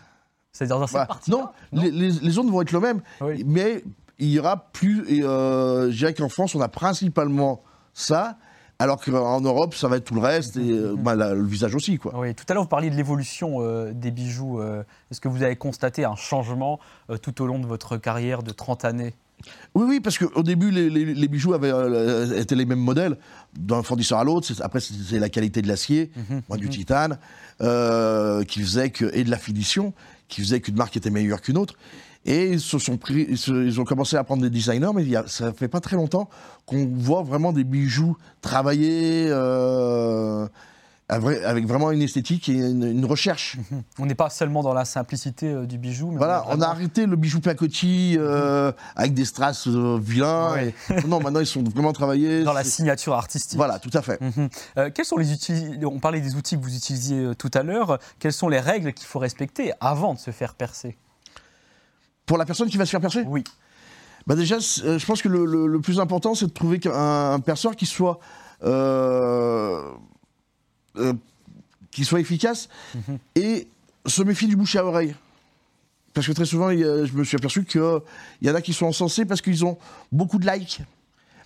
C'est-à-dire 0.53 0.79
dans 0.79 0.87
cette 0.87 0.93
Voilà. 0.93 1.07
partie 1.07 1.31
non, 1.31 1.49
Les, 1.73 1.91
les, 1.91 2.11
les 2.11 2.31
zones 2.31 2.51
vont 2.51 2.63
être 2.63 2.73
le 2.73 2.81
même, 2.81 3.01
Oui. 3.21 3.45
mais 3.47 3.85
il 4.19 4.29
y 4.31 4.39
aura 4.41 4.71
plus. 4.73 5.05
Je 5.09 5.91
dirais 5.91 6.15
qu'en 6.15 6.29
France, 6.29 6.55
on 6.55 6.61
a 6.61 6.69
principalement 6.69 7.63
ça, 7.95 8.37
alors 8.79 9.01
qu'en 9.05 9.41
Europe, 9.41 9.75
ça 9.75 9.89
va 9.89 9.97
être 9.97 10.05
tout 10.05 10.15
le 10.15 10.21
reste 10.21 10.57
et 10.57 10.71
euh, 10.71 10.95
bah, 10.97 11.15
la- 11.17 11.35
le 11.35 11.45
visage 11.45 11.75
aussi, 11.75 11.99
quoi. 11.99 12.13
Oui, 12.17 12.35
tout 12.35 12.45
à 12.49 12.55
l'heure, 12.55 12.63
vous 12.63 12.69
parliez 12.69 12.91
de 12.91 12.95
l'évolution 12.97 13.57
euh, 13.61 13.93
des 13.93 14.11
bijoux. 14.13 14.61
euh, 14.61 14.85
Est-ce 15.11 15.21
que 15.21 15.29
vous 15.29 15.43
avez 15.43 15.57
constaté 15.57 16.05
un 16.05 16.15
changement 16.15 16.79
tout 17.23 17.43
au 17.43 17.47
long 17.47 17.59
de 17.59 17.67
votre 17.67 17.97
carrière 17.97 18.43
de 18.43 18.53
30 18.53 18.85
années? 18.85 19.15
Oui, 19.75 19.85
oui, 19.89 20.01
parce 20.01 20.19
qu'au 20.19 20.43
début, 20.43 20.71
les, 20.71 20.91
les- 20.91 21.15
les 21.15 21.29
bijoux 21.29 21.55
avaient, 21.55 21.71
euh, 21.73 22.41
étaient 22.41 22.55
les 22.57 22.65
mêmes 22.67 22.81
modèles, 22.81 23.17
d'un 23.59 23.83
fournisseur 23.83 24.19
à 24.19 24.25
l'autre. 24.25 24.51
Après, 24.61 24.81
c'est 24.81 25.19
la 25.19 25.29
qualité 25.29 25.63
de 25.63 25.69
l'acier, 25.69 26.11
moins 26.49 26.59
du 26.59 26.69
titane, 26.69 27.19
euh, 27.61 28.43
qui 28.45 28.61
faisait 28.61 28.91
que, 28.91 29.05
et 29.15 29.25
de 29.25 29.31
la 29.31 29.39
finition, 29.39 29.93
qui 30.29 30.41
faisait 30.41 30.61
qu'une 30.61 30.77
marque 30.77 30.97
était 30.97 31.11
meilleure 31.11 31.41
qu'une 31.41 31.57
autre. 31.59 31.75
Et 32.27 32.49
ils 32.51 32.61
se 32.61 32.79
sont 32.79 32.97
pris, 32.97 33.27
ils, 33.29 33.39
se- 33.39 33.53
ils 33.65 33.81
ont 33.81 33.85
commencé 33.85 34.17
à 34.17 34.25
prendre 34.25 34.43
des 34.43 34.51
designers, 34.51 34.91
mais 34.95 35.03
il 35.03 35.09
y 35.09 35.17
a, 35.17 35.27
ça 35.29 35.53
fait 35.53 35.69
pas 35.69 35.81
très 35.81 35.97
longtemps 35.97 36.29
qu'on 36.67 36.87
voit 36.87 37.23
vraiment 37.23 37.53
des 37.53 37.65
bijoux 37.65 38.17
travaillés 38.43 39.27
euh, 39.29 40.47
avec 41.11 41.67
vraiment 41.67 41.91
une 41.91 42.03
esthétique 42.03 42.51
et 42.51 42.53
une, 42.53 42.83
une 42.85 43.05
recherche. 43.07 43.57
On 43.99 44.05
n'est 44.05 44.15
pas 44.15 44.29
seulement 44.29 44.63
dans 44.63 44.75
la 44.75 44.85
simplicité 44.85 45.47
euh, 45.51 45.65
du 45.67 45.79
bijou, 45.79 46.11
mais 46.11 46.19
Voilà, 46.19 46.45
on 46.49 46.61
a 46.61 46.67
arrêté 46.67 47.07
le 47.07 47.17
bijou 47.17 47.41
placotis 47.41 48.17
euh, 48.19 48.73
avec 48.95 49.15
des 49.15 49.25
strass 49.25 49.67
euh, 49.69 49.99
vilains. 50.01 50.53
Ouais. 50.53 50.75
et- 50.91 51.07
non, 51.07 51.21
maintenant 51.21 51.41
ils 51.41 51.47
sont 51.47 51.63
vraiment 51.63 51.95
travaillés. 51.95 52.45
dans 52.45 52.53
la 52.53 52.63
signature 52.65 53.15
artistique. 53.15 53.57
Voilà, 53.57 53.79
tout 53.79 53.91
à 53.95 54.03
fait. 54.03 54.21
Mhm. 54.21 54.49
Euh, 54.77 54.91
quels 54.95 55.07
sont 55.07 55.17
les 55.17 55.33
outils 55.33 55.79
On 55.85 55.99
parlait 55.99 56.21
des 56.21 56.35
outils 56.37 56.59
que 56.59 56.63
vous 56.63 56.77
utilisiez 56.77 57.31
tout 57.39 57.51
à 57.55 57.63
l'heure. 57.63 57.99
Quelles 58.19 58.33
sont 58.35 58.49
les 58.49 58.61
règles 58.61 58.93
qu'il 58.93 59.07
faut 59.07 59.19
respecter 59.19 59.73
avant 59.81 60.13
de 60.13 60.19
se 60.19 60.31
faire 60.31 60.55
percer? 60.55 60.99
Pour 62.27 62.37
la 62.37 62.45
personne 62.45 62.69
qui 62.69 62.77
va 62.77 62.85
se 62.85 62.91
faire 62.91 63.01
percer, 63.01 63.25
Oui. 63.27 63.45
bah 64.27 64.35
déjà, 64.35 64.59
je 64.59 65.07
pense 65.07 65.23
que 65.23 65.29
le, 65.31 65.47
le- 65.47 65.67
le 65.67 65.81
plus 65.81 66.01
important, 66.01 66.35
c'est 66.35 66.45
de 66.49 66.51
trouver 66.53 66.79
un, 66.85 67.33
un 67.33 67.41
perceur 67.41 67.75
qui 67.77 67.87
soit, 67.87 68.19
euh, 70.99 71.03
euh, 71.11 71.13
qui 71.91 72.05
soit 72.05 72.21
efficace 72.21 72.69
Mhm. 72.95 73.19
et 73.35 73.69
se 74.07 74.23
méfier 74.23 74.47
du 74.49 74.57
bouche 74.57 74.77
à 74.77 74.85
oreille. 74.85 75.15
Parce 76.15 76.27
que 76.27 76.33
très 76.33 76.45
souvent, 76.47 76.71
il 76.71 76.81
je 76.81 77.13
me 77.13 77.25
suis 77.25 77.37
aperçu 77.37 77.65
qu'il 77.65 77.81
y 78.43 78.51
en 78.51 78.55
a 78.55 78.61
qui 78.61 78.73
sont 78.73 78.87
encensés 78.87 79.25
parce 79.25 79.41
qu'ils 79.41 79.65
ont 79.65 79.79
beaucoup 80.13 80.39
de 80.39 80.51
likes, 80.51 80.81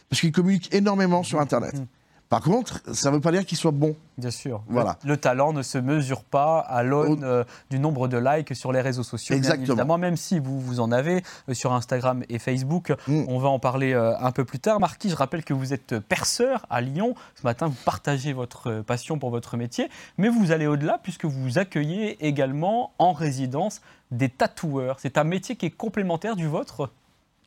parce 0.09 0.21
qu'ils 0.21 0.33
communiquent 0.33 0.73
énormément 0.75 1.23
sur 1.23 1.41
Internet. 1.41 1.75
Mhm. 1.75 1.87
Par 2.33 2.41
contre, 2.41 2.81
ça 2.95 3.11
ne 3.11 3.17
veut 3.17 3.21
pas 3.21 3.31
dire 3.31 3.45
qu'il 3.45 3.59
soit 3.59 3.73
bon. 3.73 3.95
Bien 4.17 4.31
sûr. 4.31 4.63
Voilà. 4.67 4.97
Le, 5.05 5.11
le 5.11 5.17
talent 5.19 5.53
ne 5.53 5.61
se 5.61 5.77
mesure 5.77 6.25
pas 6.25 6.61
à 6.61 6.83
l'aune 6.83 7.23
Au- 7.25 7.27
euh, 7.27 7.45
du 7.69 7.79
nombre 7.79 8.09
de 8.09 8.17
likes 8.17 8.57
sur 8.57 8.73
les 8.73 8.81
réseaux 8.81 9.03
sociaux. 9.03 9.35
bien 9.35 9.39
Exactement. 9.43 9.67
évidemment, 9.67 9.99
même 9.99 10.17
si 10.17 10.39
vous, 10.39 10.59
vous 10.59 10.81
en 10.81 10.93
avez 10.93 11.23
euh, 11.51 11.53
sur 11.53 11.75
Instagram 11.75 12.23
et 12.31 12.39
Facebook. 12.39 12.91
Mm. 13.07 13.25
On 13.29 13.39
va 13.39 13.51
en 13.51 13.59
parler 13.59 13.93
euh, 13.93 14.17
un 14.19 14.33
peu 14.33 14.47
plus 14.47 14.61
tard. 14.61 14.81
Marquis, 14.81 15.11
je 15.11 15.15
rappelle 15.15 15.45
que 15.45 15.53
vous 15.53 15.75
êtes 15.75 15.99
perceur 15.99 16.65
à 16.71 16.81
Lyon. 16.81 17.15
Ce 17.35 17.43
matin, 17.45 17.67
vous 17.67 17.77
partagez 17.85 18.33
votre 18.33 18.81
passion 18.81 19.19
pour 19.19 19.29
votre 19.29 19.59
métier. 19.59 19.91
Mais 20.17 20.31
vous 20.31 20.53
allez 20.53 20.67
au-delà 20.67 20.99
puisque 21.03 21.27
vous 21.27 21.59
accueillez 21.59 22.27
également 22.27 22.93
en 22.99 23.13
résidence 23.13 23.83
des 24.11 24.31
tatoueurs. 24.31 25.01
C'est 25.01 25.19
un 25.19 25.25
métier 25.25 25.55
qui 25.57 25.67
est 25.67 25.71
complémentaire 25.71 26.35
du 26.35 26.47
vôtre? 26.47 26.89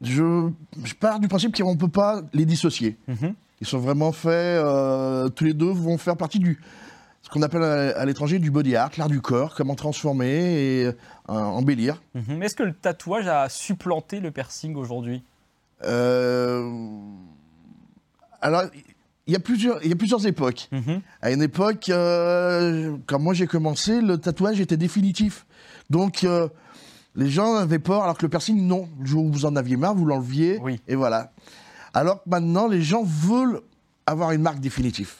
Je, 0.01 0.49
je 0.83 0.93
pars 0.93 1.19
du 1.19 1.27
principe 1.27 1.55
qu'on 1.57 1.73
ne 1.73 1.79
peut 1.79 1.87
pas 1.87 2.21
les 2.33 2.45
dissocier. 2.45 2.97
Mhm. 3.07 3.33
Ils 3.65 3.69
sont 3.69 3.79
vraiment 3.79 4.11
faits, 4.11 4.31
euh, 4.31 5.27
tous 5.29 5.43
les 5.43 5.55
deux 5.55 5.71
vont 5.71 5.97
faire 5.97 6.15
partie 6.15 6.37
du 6.37 6.59
ce 7.23 7.29
qu'on 7.31 7.41
appelle 7.41 7.63
à, 7.63 8.05
l'étranger 8.05 8.37
du 8.37 8.51
body 8.51 8.75
art, 8.75 8.91
l'art 8.99 9.07
du 9.07 9.19
corps, 9.21 9.55
comment 9.55 9.73
transformer 9.73 10.27
et 10.27 10.85
euh, 10.85 10.93
embellir. 11.27 12.03
Mhm. 12.13 12.43
Est-ce 12.43 12.53
que 12.53 12.61
le 12.61 12.73
tatouage 12.73 13.25
a 13.25 13.49
supplanté 13.49 14.19
le 14.19 14.29
piercing 14.29 14.75
aujourd'hui? 14.75 15.23
Euh, 15.83 16.69
alors, 18.39 18.65
il 19.25 19.33
y 19.33 19.35
a 19.35 19.39
plusieurs, 19.39 19.83
il 19.83 19.89
y 19.89 19.93
a 19.93 19.95
plusieurs 19.95 20.27
époques. 20.27 20.69
Mhm. 20.71 21.01
À 21.23 21.31
une 21.31 21.41
époque, 21.41 21.89
euh, 21.89 22.95
quand 23.07 23.17
moi 23.17 23.33
j'ai 23.33 23.47
commencé, 23.47 23.99
le 23.99 24.19
tatouage 24.19 24.61
était 24.61 24.77
définitif. 24.77 25.47
Donc, 25.89 26.27
les 27.15 27.29
gens 27.31 27.55
avaient 27.55 27.79
peur, 27.79 28.03
alors 28.03 28.19
que 28.19 28.23
le 28.23 28.29
piercing, 28.29 28.67
non. 28.67 28.87
Le 28.99 29.07
jour 29.07 29.25
où 29.25 29.31
vous 29.31 29.45
en 29.45 29.55
aviez 29.55 29.77
marre, 29.77 29.95
vous 29.95 30.05
l'enleviez, 30.05 30.59
Oui. 30.61 30.79
et 30.87 30.93
voilà. 30.93 31.31
Alors 31.95 32.23
que 32.23 32.29
maintenant, 32.29 32.67
les 32.67 32.81
gens 32.81 33.03
veulent 33.03 33.61
avoir 34.05 34.31
une 34.31 34.41
marque 34.41 34.59
définitive. 34.59 35.11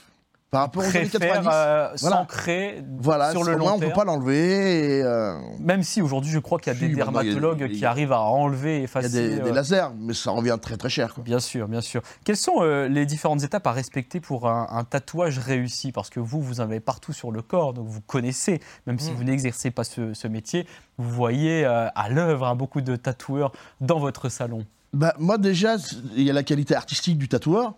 Par 0.52 0.62
rapport 0.62 0.84
aux 0.84 0.96
années 0.96 1.10
préfère 1.10 1.42
90. 1.42 1.50
euh, 1.52 1.90
Voilà. 2.00 2.16
s'ancrer 2.18 2.84
voilà, 3.00 3.32
sur 3.32 3.44
le 3.44 3.54
long 3.54 3.58
moins, 3.66 3.72
on 3.74 3.76
ne 3.76 3.80
terme. 3.82 3.92
peut 3.92 3.96
pas 3.96 4.06
l'enlever. 4.06 5.02
euh, 5.04 5.38
Même 5.60 5.84
si 5.84 6.02
aujourd'hui, 6.02 6.32
je 6.32 6.40
crois 6.40 6.60
qu'il 6.60 6.72
y 6.72 6.76
a 6.76 6.80
Si, 6.80 6.88
des 6.88 6.94
a- 6.94 6.96
dermatologues 6.96 7.70
qui 7.72 7.84
a- 7.86 7.90
arrivent 7.90 8.14
à 8.14 8.22
enlever 8.22 8.76
et 8.76 8.76
Il 8.76 8.80
y 8.80 8.82
a 8.82 8.84
effacer. 8.86 9.10
des, 9.10 9.40
des 9.42 9.50
euh, 9.50 9.54
lasers, 9.54 9.88
mais 9.98 10.14
ça 10.14 10.32
revient 10.32 10.58
très 10.62 10.78
très 10.78 10.88
cher. 10.88 11.14
Quoi. 11.14 11.24
Bien 11.26 11.40
sûr, 11.42 11.68
bien 11.68 11.82
sûr. 11.82 12.02
Quelles 12.24 12.38
sont 12.38 12.62
euh, 12.62 12.88
les 12.88 13.06
différentes 13.06 13.44
étapes 13.44 13.68
à 13.68 13.74
respecter 13.74 14.22
pour 14.22 14.48
un, 14.48 14.68
un 14.70 14.84
tatouage 14.86 15.40
réussi? 15.40 15.92
Parce 15.92 16.10
que 16.10 16.22
vous, 16.22 16.42
vous 16.42 16.62
en 16.62 16.66
avez 16.66 16.80
partout 16.80 17.12
sur 17.12 17.32
le 17.32 17.42
corps, 17.42 17.74
donc 17.74 17.88
vous 17.88 18.02
connaissez, 18.02 18.62
même 18.88 19.00
si 19.00 19.12
Mm. 19.12 19.16
vous 19.16 19.24
n'exercez 19.26 19.72
pas 19.72 19.84
ce, 19.84 20.14
ce 20.14 20.28
métier, 20.28 20.68
vous 20.98 21.10
voyez 21.10 21.66
à 21.66 22.08
l'œuvre 22.10 22.46
hein, 22.48 22.56
beaucoup 22.56 22.80
de 22.82 22.96
tatoueurs 22.96 23.52
dans 23.82 24.00
votre 24.00 24.30
salon. 24.30 24.64
Bah, 24.96 25.14
moi 25.20 25.38
déjà, 25.38 25.76
il 26.16 26.24
y 26.24 26.30
a 26.30 26.34
la 26.34 26.44
qualité 26.44 26.74
artistique 26.74 27.18
du 27.18 27.28
tatoueur 27.28 27.76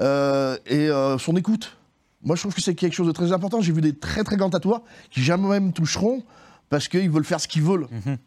euh, 0.00 0.56
et 0.66 0.88
euh, 0.88 1.18
son 1.18 1.36
écoute. 1.36 1.76
Moi 2.22 2.36
je 2.36 2.42
trouve 2.42 2.54
que 2.54 2.62
c'est 2.62 2.76
quelque 2.76 2.92
chose 2.92 3.08
de 3.08 3.12
très 3.12 3.32
important. 3.32 3.60
J'ai 3.60 3.72
vu 3.72 3.80
des 3.80 3.92
très 3.92 4.22
très 4.22 4.36
grands 4.36 4.50
tatoueurs 4.50 4.82
qui 5.10 5.20
jamais 5.20 5.58
me 5.58 5.72
toucheront 5.72 6.22
parce 6.70 6.86
qu'ils 6.86 7.10
veulent 7.10 7.24
faire 7.24 7.40
ce 7.40 7.48
qu'ils 7.48 7.62
veulent. 7.62 7.88
Mhm. 7.90 8.18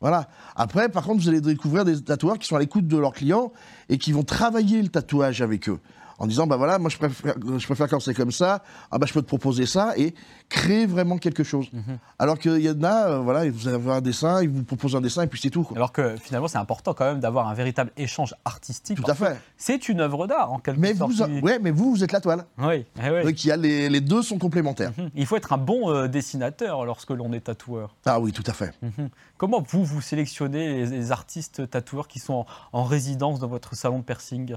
Voilà. 0.00 0.28
Après, 0.54 0.88
par 0.88 1.04
contre, 1.04 1.22
vous 1.22 1.28
allez 1.28 1.40
découvrir 1.40 1.84
des 1.84 2.00
tatoueurs 2.00 2.38
qui 2.38 2.46
sont 2.46 2.54
à 2.54 2.60
l'écoute 2.60 2.86
de 2.86 2.96
leurs 2.96 3.12
clients 3.12 3.52
et 3.88 3.98
qui 3.98 4.12
vont 4.12 4.22
travailler 4.22 4.80
le 4.80 4.88
tatouage 4.88 5.42
avec 5.42 5.68
eux. 5.68 5.80
En 6.22 6.26
disant, 6.28 6.46
bah 6.46 6.56
voilà, 6.56 6.78
moi 6.78 6.88
je 6.88 6.96
préfère, 6.98 7.34
je 7.58 7.66
préfère 7.66 7.88
quand 7.88 7.98
c'est 7.98 8.14
comme 8.14 8.30
ça, 8.30 8.62
ah 8.92 8.98
bah 8.98 9.06
je 9.08 9.12
peux 9.12 9.22
te 9.22 9.26
proposer 9.26 9.66
ça 9.66 9.92
et 9.96 10.14
créer 10.48 10.86
vraiment 10.86 11.18
quelque 11.18 11.42
chose. 11.42 11.66
Mhm. 11.72 11.98
Alors 12.16 12.38
qu'il 12.38 12.58
y 12.60 12.70
en 12.70 12.80
a, 12.84 13.08
euh, 13.08 13.18
voilà, 13.18 13.50
vous 13.50 13.66
avez 13.66 13.90
un 13.90 14.00
dessin, 14.00 14.40
ils 14.40 14.48
vous 14.48 14.62
proposent 14.62 14.94
un 14.94 15.00
dessin 15.00 15.22
et 15.22 15.26
puis 15.26 15.40
c'est 15.42 15.50
tout. 15.50 15.64
quoi. 15.64 15.76
Alors 15.76 15.90
que 15.90 16.14
finalement, 16.16 16.46
c'est 16.46 16.58
important 16.58 16.94
quand 16.94 17.06
même 17.06 17.18
d'avoir 17.18 17.48
un 17.48 17.54
véritable 17.54 17.90
échange 17.96 18.36
artistique. 18.44 19.02
Tout 19.02 19.10
à 19.10 19.16
fait. 19.16 19.36
C'est 19.56 19.88
une 19.88 20.00
œuvre 20.00 20.28
d'art 20.28 20.52
en 20.52 20.60
quelque 20.60 20.78
Mais 20.78 20.94
sorte. 20.94 21.10
vous, 21.12 21.40
ouais, 21.40 21.58
mais 21.58 21.72
vous, 21.72 21.90
vous 21.90 22.04
êtes 22.04 22.12
la 22.12 22.20
toile. 22.20 22.44
Oui, 22.56 22.86
eh 23.04 23.10
oui. 23.10 23.24
Donc 23.24 23.42
il 23.44 23.48
y 23.48 23.50
a 23.50 23.56
les, 23.56 23.88
les 23.88 24.00
deux 24.00 24.22
sont 24.22 24.38
complémentaires. 24.38 24.92
Mhm. 24.96 25.10
Il 25.16 25.26
faut 25.26 25.34
être 25.36 25.52
un 25.52 25.58
bon 25.58 25.90
euh, 25.90 26.06
dessinateur 26.06 26.84
lorsque 26.84 27.10
l'on 27.10 27.32
est 27.32 27.40
tatoueur. 27.40 27.96
Ah 28.06 28.20
oui, 28.20 28.30
tout 28.30 28.44
à 28.46 28.52
fait. 28.52 28.72
Mhm. 28.80 29.08
Comment 29.38 29.60
vous, 29.68 29.84
vous 29.84 30.00
sélectionnez 30.00 30.68
les, 30.68 30.86
les 30.86 31.10
artistes 31.10 31.68
tatoueurs 31.68 32.06
qui 32.06 32.20
sont 32.20 32.34
en, 32.34 32.46
en 32.72 32.84
résidence 32.84 33.40
dans 33.40 33.48
votre 33.48 33.74
salon 33.74 33.98
de 33.98 34.04
piercing? 34.04 34.54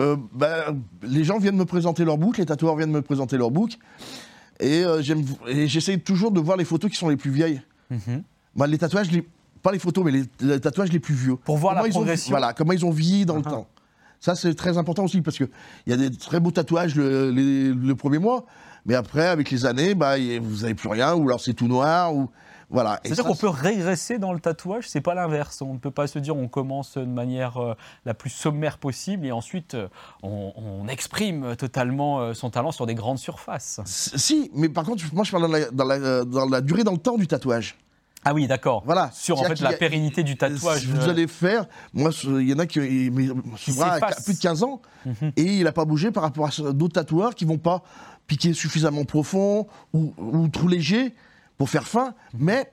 Euh, 0.00 0.16
bah, 0.32 0.66
les 1.02 1.24
gens 1.24 1.38
viennent 1.38 1.56
me 1.56 1.64
présenter 1.66 2.04
leur 2.04 2.16
book, 2.16 2.38
les 2.38 2.46
tatoueurs 2.46 2.76
viennent 2.76 2.90
me 2.90 3.02
présenter 3.02 3.36
leur 3.36 3.50
book, 3.50 3.72
et 4.58 4.82
euh, 4.84 5.02
j'essaie 5.66 5.98
toujours 5.98 6.30
de 6.30 6.40
voir 6.40 6.56
les 6.56 6.64
photos 6.64 6.90
qui 6.90 6.96
sont 6.96 7.08
les 7.08 7.16
plus 7.16 7.30
vieilles. 7.30 7.60
Moi, 8.54 8.66
les 8.66 8.78
tatouages, 8.78 9.10
les- 9.10 9.26
pas 9.62 9.72
les 9.72 9.78
photos, 9.78 10.04
mais 10.04 10.10
les, 10.12 10.24
les 10.40 10.60
tatouages 10.60 10.90
les 10.92 11.00
plus 11.00 11.14
vieux. 11.14 11.36
Pour 11.36 11.58
voir 11.58 11.74
la 11.74 11.80
Comment 11.80 11.90
ils 11.92 11.96
ont- 11.96 12.00
progression. 12.00 12.30
voilà, 12.30 12.52
comment 12.54 12.72
ils 12.72 12.84
ont 12.86 12.90
vieilli 12.90 13.26
dans 13.26 13.36
le 13.36 13.42
Ah. 13.44 13.50
temps. 13.50 13.68
Ça, 14.20 14.34
c'est 14.34 14.54
très 14.54 14.78
important 14.78 15.04
aussi, 15.04 15.20
parce 15.22 15.36
qu'il 15.36 15.48
y 15.86 15.92
a 15.92 15.96
des 15.96 16.10
très 16.10 16.40
beaux 16.40 16.50
tatouages 16.50 16.94
le, 16.94 17.30
les- 17.30 17.68
le 17.72 17.94
premier 17.94 18.18
mois, 18.18 18.46
mais 18.86 18.94
après, 18.94 19.26
avec 19.26 19.50
les 19.50 19.66
années, 19.66 19.94
bah, 19.94 20.14
vous 20.40 20.62
n'avez 20.62 20.74
plus 20.74 20.88
rien, 20.88 21.14
ou 21.14 21.22
alors 21.28 21.40
c'est 21.40 21.54
tout 21.54 21.68
noir, 21.68 22.14
ou 22.14 22.28
voilà. 22.70 23.00
C'est-à-dire 23.04 23.24
qu'on 23.24 23.34
peut 23.36 23.48
régresser 23.48 24.18
dans 24.18 24.32
le 24.32 24.40
tatouage, 24.40 24.88
c'est 24.88 25.00
pas 25.00 25.14
l'inverse. 25.14 25.60
On 25.62 25.74
ne 25.74 25.78
peut 25.78 25.90
pas 25.90 26.06
se 26.06 26.18
dire 26.18 26.36
on 26.36 26.48
commence 26.48 26.96
de 26.96 27.04
manière 27.04 27.56
euh, 27.58 27.74
la 28.04 28.14
plus 28.14 28.30
sommaire 28.30 28.78
possible 28.78 29.26
et 29.26 29.32
ensuite 29.32 29.74
euh, 29.74 29.88
on, 30.22 30.52
on 30.56 30.86
exprime 30.88 31.56
totalement 31.56 32.20
euh, 32.20 32.32
son 32.34 32.50
talent 32.50 32.72
sur 32.72 32.86
des 32.86 32.94
grandes 32.94 33.18
surfaces. 33.18 33.80
Si, 33.84 34.50
mais 34.54 34.68
par 34.68 34.84
contre, 34.84 35.02
moi, 35.12 35.24
je 35.24 35.30
parle 35.32 35.42
dans 35.42 35.48
la, 35.48 35.70
dans 35.70 35.84
la- 35.84 36.24
dans 36.24 36.46
la 36.48 36.60
durée 36.60 36.84
dans 36.84 36.92
le 36.92 36.98
temps 36.98 37.16
du 37.18 37.26
tatouage. 37.26 37.76
Ah 38.24 38.34
oui, 38.34 38.46
d'accord. 38.46 38.82
Voilà. 38.84 39.10
Sur 39.14 39.40
en 39.40 39.44
fait 39.44 39.60
la 39.60 39.70
a- 39.70 39.72
pérennité 39.72 40.22
du 40.22 40.36
tatouage. 40.36 40.86
Vous 40.86 41.08
allez 41.08 41.26
faire. 41.26 41.64
Moi, 41.94 42.10
il 42.24 42.48
y 42.50 42.52
en 42.54 42.58
a 42.58 42.66
qui. 42.66 42.78
Qui 43.56 43.72
bras 43.72 43.94
a 43.94 44.14
plus 44.22 44.34
de 44.36 44.40
15 44.42 44.62
ans 44.62 44.82
Mhm. 45.06 45.32
et 45.36 45.42
il 45.42 45.64
n'a 45.64 45.72
pas 45.72 45.86
bougé 45.86 46.10
par 46.10 46.22
rapport 46.22 46.46
à 46.46 46.72
d'autres 46.72 46.92
tatoueurs 46.92 47.34
qui 47.34 47.46
vont 47.46 47.56
pas 47.56 47.82
piquer 48.26 48.52
suffisamment 48.52 49.04
profond 49.04 49.66
ou, 49.94 50.12
ou 50.18 50.46
trop 50.48 50.68
léger 50.68 51.14
pour 51.60 51.68
faire 51.68 51.86
fin. 51.86 52.14
Mais 52.38 52.72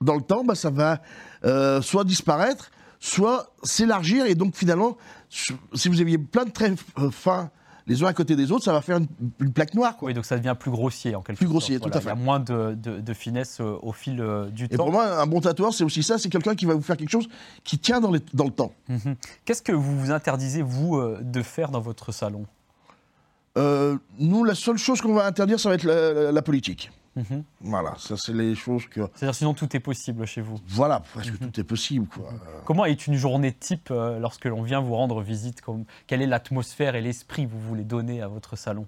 dans 0.00 0.14
le 0.14 0.22
temps, 0.22 0.44
bah, 0.44 0.54
ça 0.54 0.70
va 0.70 1.00
euh, 1.44 1.82
soit 1.82 2.04
disparaître, 2.04 2.70
soit 3.00 3.48
s'élargir. 3.64 4.26
Et 4.26 4.36
donc, 4.36 4.54
finalement, 4.54 4.96
si 5.28 5.88
vous 5.88 6.00
aviez 6.00 6.18
plein 6.18 6.44
de 6.44 6.50
traits 6.52 6.78
euh, 7.00 7.10
fins 7.10 7.50
les 7.88 8.00
uns 8.04 8.06
à 8.06 8.12
côté 8.12 8.36
des 8.36 8.52
autres, 8.52 8.64
ça 8.64 8.72
va 8.72 8.80
faire 8.80 8.98
une, 8.98 9.08
une 9.40 9.52
plaque 9.52 9.74
noire. 9.74 9.96
Quoi. 9.96 10.06
Oui, 10.08 10.14
donc 10.14 10.24
ça 10.24 10.36
devient 10.36 10.54
plus 10.56 10.70
grossier 10.70 11.16
en 11.16 11.22
quelque 11.22 11.38
Plus 11.38 11.46
sorte. 11.46 11.50
grossier, 11.52 11.80
tout 11.80 11.86
à 11.86 11.88
Il 11.88 11.94
y 11.94 11.96
a 11.96 12.14
fait. 12.14 12.14
moins 12.14 12.38
de, 12.38 12.74
de- 12.74 13.00
de 13.00 13.12
finesse 13.12 13.58
euh, 13.60 13.76
au 13.82 13.90
fil 13.90 14.20
euh, 14.20 14.48
du 14.50 14.66
Et 14.66 14.68
temps. 14.68 14.84
pour 14.84 14.92
moi, 14.92 15.20
un 15.20 15.26
bon 15.26 15.40
tatoueur, 15.40 15.74
c'est 15.74 15.82
aussi 15.82 16.04
ça 16.04 16.16
c'est 16.18 16.28
quelqu'un 16.28 16.54
qui 16.54 16.64
va 16.66 16.74
vous 16.74 16.82
faire 16.82 16.96
quelque 16.96 17.10
chose 17.10 17.28
qui 17.64 17.76
tient 17.78 17.98
dans, 18.00 18.12
les- 18.12 18.20
dans 18.34 18.44
le 18.44 18.52
temps. 18.52 18.72
Mhm. 18.88 19.16
Qu'est-ce 19.44 19.62
que 19.62 19.72
vous 19.72 19.98
vous 19.98 20.10
interdisez, 20.12 20.62
vous, 20.62 20.96
euh, 20.98 21.18
de 21.22 21.42
faire 21.42 21.70
dans 21.72 21.80
votre 21.80 22.12
salon? 22.12 22.46
Nous, 24.20 24.44
la 24.44 24.54
seule 24.54 24.78
chose 24.78 25.00
qu'on 25.00 25.14
va 25.14 25.26
interdire, 25.26 25.58
ça 25.58 25.68
va 25.68 25.74
être 25.74 25.82
la, 25.82 26.12
la- 26.12 26.30
la 26.32 26.42
politique. 26.42 26.92
Mhm. 27.16 27.42
Voilà, 27.62 27.94
ça 27.98 28.16
c'est 28.16 28.32
les 28.32 28.54
choses 28.54 28.86
que... 28.86 29.00
C'est-à-dire 29.14 29.34
sinon 29.34 29.54
tout 29.54 29.74
est 29.74 29.80
possible 29.80 30.24
chez 30.26 30.40
vous. 30.40 30.58
Voilà, 30.68 31.00
presque 31.00 31.32
Mhm. 31.40 31.50
tout 31.50 31.60
est 31.60 31.64
possible. 31.64 32.06
Quoi. 32.06 32.30
Comment 32.64 32.84
est 32.84 33.06
une 33.06 33.14
journée 33.16 33.52
type 33.52 33.88
euh, 33.90 34.18
lorsque 34.20 34.44
l'on 34.44 34.62
vient 34.62 34.80
vous 34.80 34.94
rendre 34.94 35.20
visite? 35.22 35.60
Comme- 35.60 35.84
Quelle 36.06 36.22
est 36.22 36.26
l'atmosphère 36.26 36.94
et 36.94 37.00
l'esprit 37.00 37.46
que 37.46 37.50
vous 37.50 37.60
voulez 37.60 37.84
donner 37.84 38.22
à 38.22 38.28
votre 38.28 38.56
salon? 38.56 38.86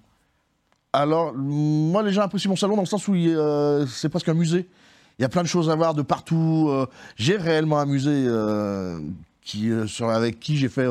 Alors, 0.92 1.34
moi, 1.34 2.02
les 2.02 2.12
gens 2.12 2.22
apprécient 2.22 2.50
mon 2.50 2.56
salon 2.56 2.74
dans 2.76 2.82
le 2.82 2.86
sens 2.86 3.06
où 3.08 3.14
euh, 3.14 3.86
c'est 3.86 4.08
presque 4.08 4.28
un 4.28 4.34
musée. 4.34 4.68
Il 5.18 5.22
y 5.22 5.24
a 5.24 5.28
plein 5.28 5.42
de 5.42 5.48
choses 5.48 5.68
à 5.70 5.74
voir 5.76 5.94
de 5.94 6.02
partout. 6.02 6.66
euh, 6.70 6.86
j'ai 7.16 7.36
réellement 7.36 7.78
un 7.78 7.86
musée 7.86 8.26
qui, 9.42 9.70
sur- 9.86 10.08
avec 10.10 10.38
qui 10.40 10.56
j'ai 10.56 10.68
fait 10.68 10.86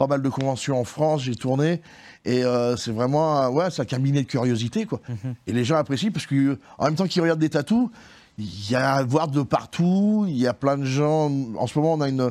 pas 0.00 0.06
mal 0.06 0.22
de 0.22 0.28
conventions 0.30 0.80
en 0.80 0.84
France, 0.84 1.20
j'ai 1.24 1.34
tourné. 1.34 1.82
Et 2.24 2.42
euh, 2.42 2.74
c'est 2.76 2.90
vraiment 2.90 3.36
un- 3.38 3.50
ouais, 3.50 3.70
c'est 3.70 3.82
un 3.82 3.84
cabinet 3.84 4.22
de 4.22 4.26
curiosité. 4.26 4.86
Quoi. 4.86 4.98
Mhm. 5.06 5.34
Et 5.46 5.52
les 5.52 5.62
gens 5.62 5.76
apprécient 5.76 6.10
parce 6.10 6.26
qu'en 6.26 6.56
même 6.84 6.94
temps 6.94 7.06
qu'ils 7.06 7.20
regardent 7.20 7.38
des 7.40 7.50
tatous, 7.50 7.90
il 8.38 8.70
y 8.70 8.74
a 8.74 8.94
à 8.94 9.02
voir 9.02 9.28
de 9.28 9.42
partout. 9.42 10.24
Il 10.26 10.36
y 10.38 10.46
a 10.46 10.54
plein 10.54 10.78
de 10.78 10.86
gens. 10.86 11.30
En 11.58 11.66
ce 11.66 11.78
moment, 11.78 11.92
on 11.92 12.00
a 12.00 12.08
une, 12.08 12.30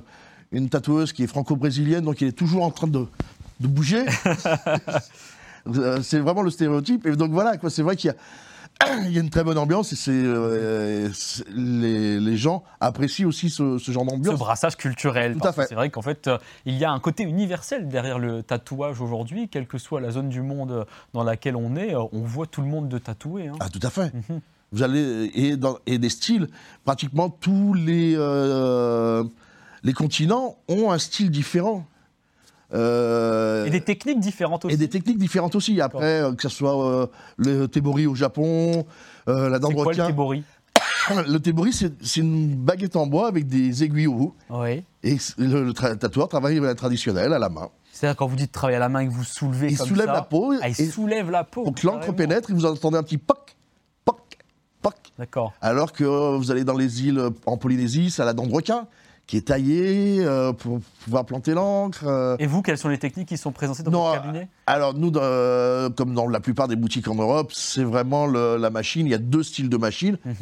une 0.51 0.67
tatoueuse 0.67 1.13
qui 1.13 1.21
est 1.23 1.27
franco-brésilienne, 1.27 2.03
donc 2.05 2.23
elle 2.23 2.29
est 2.29 2.31
toujours 2.31 2.63
en 2.63 2.71
train 2.71 2.88
de, 2.88 3.05
de 3.59 3.67
bouger. 3.67 4.03
Euh, 5.67 5.99
c'est 6.01 6.19
vraiment 6.19 6.41
le 6.41 6.49
stéréotype. 6.49 7.05
Et 7.05 7.15
donc 7.15 7.31
voilà, 7.31 7.57
quoi, 7.57 7.69
c'est 7.69 7.83
vrai 7.83 7.95
qu'il 7.97 8.07
y 8.07 8.11
a, 8.11 8.15
il 9.05 9.12
y 9.12 9.17
a 9.17 9.21
une 9.21 9.29
très 9.29 9.43
bonne 9.43 9.57
ambiance 9.57 9.91
et 9.91 9.95
c'est, 9.95 10.12
euh, 10.13 11.09
les, 11.53 12.19
les 12.19 12.38
gens 12.38 12.63
apprécient 12.79 13.27
aussi 13.27 13.50
ce, 13.50 13.77
ce 13.77 13.91
genre 13.91 14.05
Ce 14.05 14.09
d'ambiance. 14.12 14.39
brassage 14.39 14.77
culturel. 14.77 15.36
Tout 15.39 15.48
à 15.48 15.51
fait. 15.53 15.65
C'est 15.67 15.75
vrai 15.75 15.89
qu'en 15.89 16.01
fait, 16.01 16.27
euh, 16.27 16.38
il 16.65 16.75
y 16.77 16.86
a 16.86 16.91
un 16.91 17.00
côté 17.00 17.24
universel 17.24 17.88
derrière 17.89 18.19
le 18.19 18.41
tatouage 18.41 19.01
aujourd'hui, 19.01 19.50
quelle 19.50 19.67
que 19.67 19.77
soit 19.77 20.00
la 20.01 20.12
zone 20.12 20.29
du 20.29 20.41
monde 20.41 20.71
euh, 20.71 20.86
dans 21.13 21.24
laquelle 21.24 21.55
on 21.57 21.75
est, 21.75 21.93
on 21.95 22.21
voit 22.24 22.45
tout 22.48 22.62
le 22.62 22.67
monde 22.67 22.88
de 22.88 22.98
tatoué. 22.98 23.48
hein. 23.50 23.53
Ah, 23.59 23.69
tout 23.69 23.79
à 23.83 23.89
fait. 23.89 24.13
Mhm. 24.13 24.39
Vous 24.71 24.83
allez 24.83 25.31
et, 25.33 25.57
dans, 25.57 25.77
et 25.86 25.98
des 25.98 26.09
styles, 26.09 26.48
pratiquement 26.86 27.29
tous 27.29 27.74
les 27.74 28.13
euh, 28.15 29.24
les 29.83 29.93
continents 29.93 30.57
ont 30.67 30.91
un 30.91 31.00
style 31.00 31.31
différent. 31.31 31.86
Euh, 32.73 33.65
Et 33.65 33.69
des 33.69 33.81
techniques 33.81 34.19
différentes 34.19 34.65
aussi. 34.65 34.75
et 34.75 34.77
des 34.77 34.89
techniques 34.89 35.17
différentes 35.17 35.55
aussi. 35.55 35.79
Après, 35.81 36.21
euh, 36.21 36.33
que 36.33 36.43
ce 36.43 36.49
soit 36.49 36.85
euh, 36.85 37.07
le 37.38 37.67
tebori 37.67 38.05
au 38.07 38.15
Japon, 38.15 38.85
la 39.27 39.59
dent 39.59 39.69
de 39.69 39.73
quoi 39.73 39.83
le 39.85 39.89
requin. 39.89 40.07
tebori 40.07 40.43
Le 41.27 41.39
tebori, 41.39 41.73
c'est 41.73 42.17
une 42.17 42.55
baguette 42.55 42.95
en 42.95 43.07
bois 43.07 43.27
avec 43.27 43.47
des 43.47 43.83
aiguilles 43.83 44.07
au 44.07 44.13
bout. 44.13 44.35
Oui. 44.51 44.83
Et 45.03 45.17
le, 45.38 45.63
le 45.63 45.71
tra- 45.71 45.97
tatoueur 45.97 46.27
travaille 46.27 46.61
traditionnelle, 46.75 47.33
à 47.33 47.39
la 47.39 47.49
main. 47.49 47.69
C'est-à-dire 47.91 48.15
quand 48.17 48.27
vous 48.27 48.35
dites 48.35 48.51
travailler 48.51 48.77
à 48.77 48.79
la 48.79 48.89
main 48.89 48.99
et 49.01 49.07
que 49.07 49.11
vous 49.13 49.23
soulevez 49.23 49.71
Il 49.71 49.77
comme 49.77 49.88
soulève 49.88 50.05
ça, 50.07 50.13
la 50.13 50.21
peau. 50.21 50.53
ah, 50.61 50.69
il 50.69 50.79
et 50.79 50.85
soulève 50.89 51.31
la 51.31 51.43
peau. 51.43 51.71
que 51.71 51.85
l'encre 51.88 52.13
pénètre, 52.13 52.51
et 52.51 52.53
vous 52.53 52.65
entendez 52.65 52.97
un 52.97 53.03
petit 53.03 53.17
poc, 53.17 53.55
poc, 54.05 54.38
poc. 54.81 54.93
D'accord. 55.17 55.53
Alors 55.61 55.91
que 55.91 56.03
vous 56.38 56.51
allez 56.51 56.63
dans 56.63 56.77
les 56.77 57.05
îles 57.07 57.21
en 57.45 57.57
Polynésie, 57.57 58.09
c'est 58.11 58.21
à 58.21 58.25
la 58.25 58.33
dent 58.33 58.45
de 58.45 58.53
requin 58.53 58.88
qui 59.29 59.38
est 59.38 59.41
taillée 59.48 60.21
euh, 60.25 60.53
pour 60.53 60.79
pouvoir 61.05 61.24
planter 61.24 61.53
l'encre. 61.53 62.03
euh. 62.07 62.36
Et 62.39 62.48
vous, 62.48 62.63
quelles 62.63 62.79
sont 62.79 62.89
les 62.89 62.98
techniques 62.98 63.27
qui 63.27 63.38
sont 63.38 63.51
présentées 63.51 63.83
dans 63.83 63.91
Non, 63.91 64.09
votre 64.09 64.24
cabinet 64.24 64.48
Alors 64.65 64.95
nous, 64.95 65.12
dans- 65.12 65.19
euh, 65.21 65.91
comme 65.91 66.15
dans 66.15 66.27
la 66.27 66.39
plupart 66.39 66.67
des 66.67 66.75
boutiques 66.75 67.07
en 67.07 67.13
Europe, 67.13 67.51
c'est 67.53 67.83
vraiment 67.83 68.25
le- 68.25 68.57
la 68.57 68.71
machine. 68.71 69.05
Il 69.05 69.12
y 69.12 69.13
a 69.15 69.19
deux 69.19 69.43
styles 69.43 69.69
de 69.69 69.77
machines 69.77 70.17
Mhm. 70.25 70.33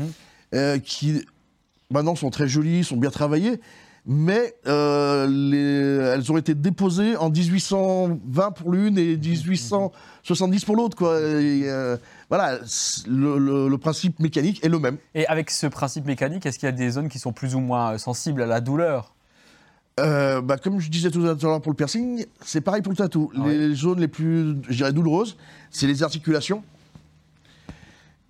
euh, 0.55 0.79
qui 0.79 1.25
maintenant 1.91 2.15
sont 2.15 2.29
très 2.29 2.47
jolies, 2.47 2.85
sont 2.85 2.95
bien 2.95 3.09
travaillées, 3.09 3.59
mais 4.05 4.55
euh, 4.67 5.27
les- 5.29 6.05
elles 6.15 6.31
ont 6.31 6.37
été 6.37 6.55
déposées 6.55 7.17
en 7.17 7.29
1820 7.29 8.51
pour 8.51 8.71
l'une 8.71 8.97
et 8.97 9.17
1870 9.17 10.63
pour 10.63 10.77
l'autre. 10.77 10.95
Quoi. 10.95 11.19
Et, 11.19 11.63
euh, 11.65 11.97
voilà, 12.29 12.59
le, 13.07 13.37
le- 13.37 13.67
le 13.69 13.77
principe 13.77 14.19
mécanique 14.19 14.63
est 14.65 14.69
le 14.69 14.79
même. 14.79 14.97
Et 15.15 15.25
avec 15.27 15.49
ce 15.49 15.67
principe 15.67 16.05
mécanique, 16.05 16.45
est-ce 16.45 16.59
qu'il 16.59 16.65
y 16.67 16.69
a 16.69 16.73
des 16.73 16.89
zones 16.91 17.09
qui 17.09 17.19
sont 17.19 17.31
plus 17.33 17.55
ou 17.55 17.59
moins 17.59 17.93
euh, 17.93 17.97
sensibles 17.97 18.41
à 18.41 18.45
la 18.45 18.59
douleur? 18.61 19.13
Euh, 19.99 20.41
bah, 20.41 20.57
comme 20.57 20.79
je 20.79 20.89
disais 20.91 21.09
tout 21.09 21.25
à 21.25 21.33
l'heure 21.41 21.61
pour 21.61 21.71
le 21.71 21.75
piercing, 21.75 22.25
c'est 22.45 22.61
pareil 22.61 22.81
pour 22.83 22.91
le 22.91 22.97
tatou. 22.97 23.31
Ah 23.35 23.47
les 23.47 23.73
zones 23.73 23.99
les 23.99 24.07
plus, 24.07 24.55
je 24.69 24.75
dirais, 24.75 24.93
douloureuses, 24.93 25.37
c'est 25.71 25.87
les 25.87 26.03
articulations. 26.03 26.63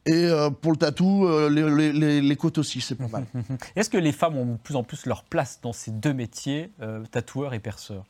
Et 0.05 0.13
euh, 0.25 0.49
pour 0.49 0.71
le 0.71 0.77
tatou, 0.77 1.25
euh, 1.27 1.49
les, 1.49 2.21
les- 2.21 2.35
côtes 2.37 2.57
aussi, 2.59 2.79
c'est 2.79 2.95
pas 2.95 3.09
mal. 3.09 3.25
Est-ce 3.75 3.89
que 3.89 3.97
les 3.97 4.13
femmes 4.13 4.37
ont 4.37 4.45
de 4.53 4.57
plus 4.57 4.77
en 4.77 4.83
plus 4.83 5.05
leur 5.05 5.23
place 5.25 5.59
dans 5.61 5.73
ces 5.73 5.91
deux 5.91 6.13
métiers, 6.13 6.71
tatoueur 7.11 7.53
et 7.53 7.59
perceur 7.59 8.05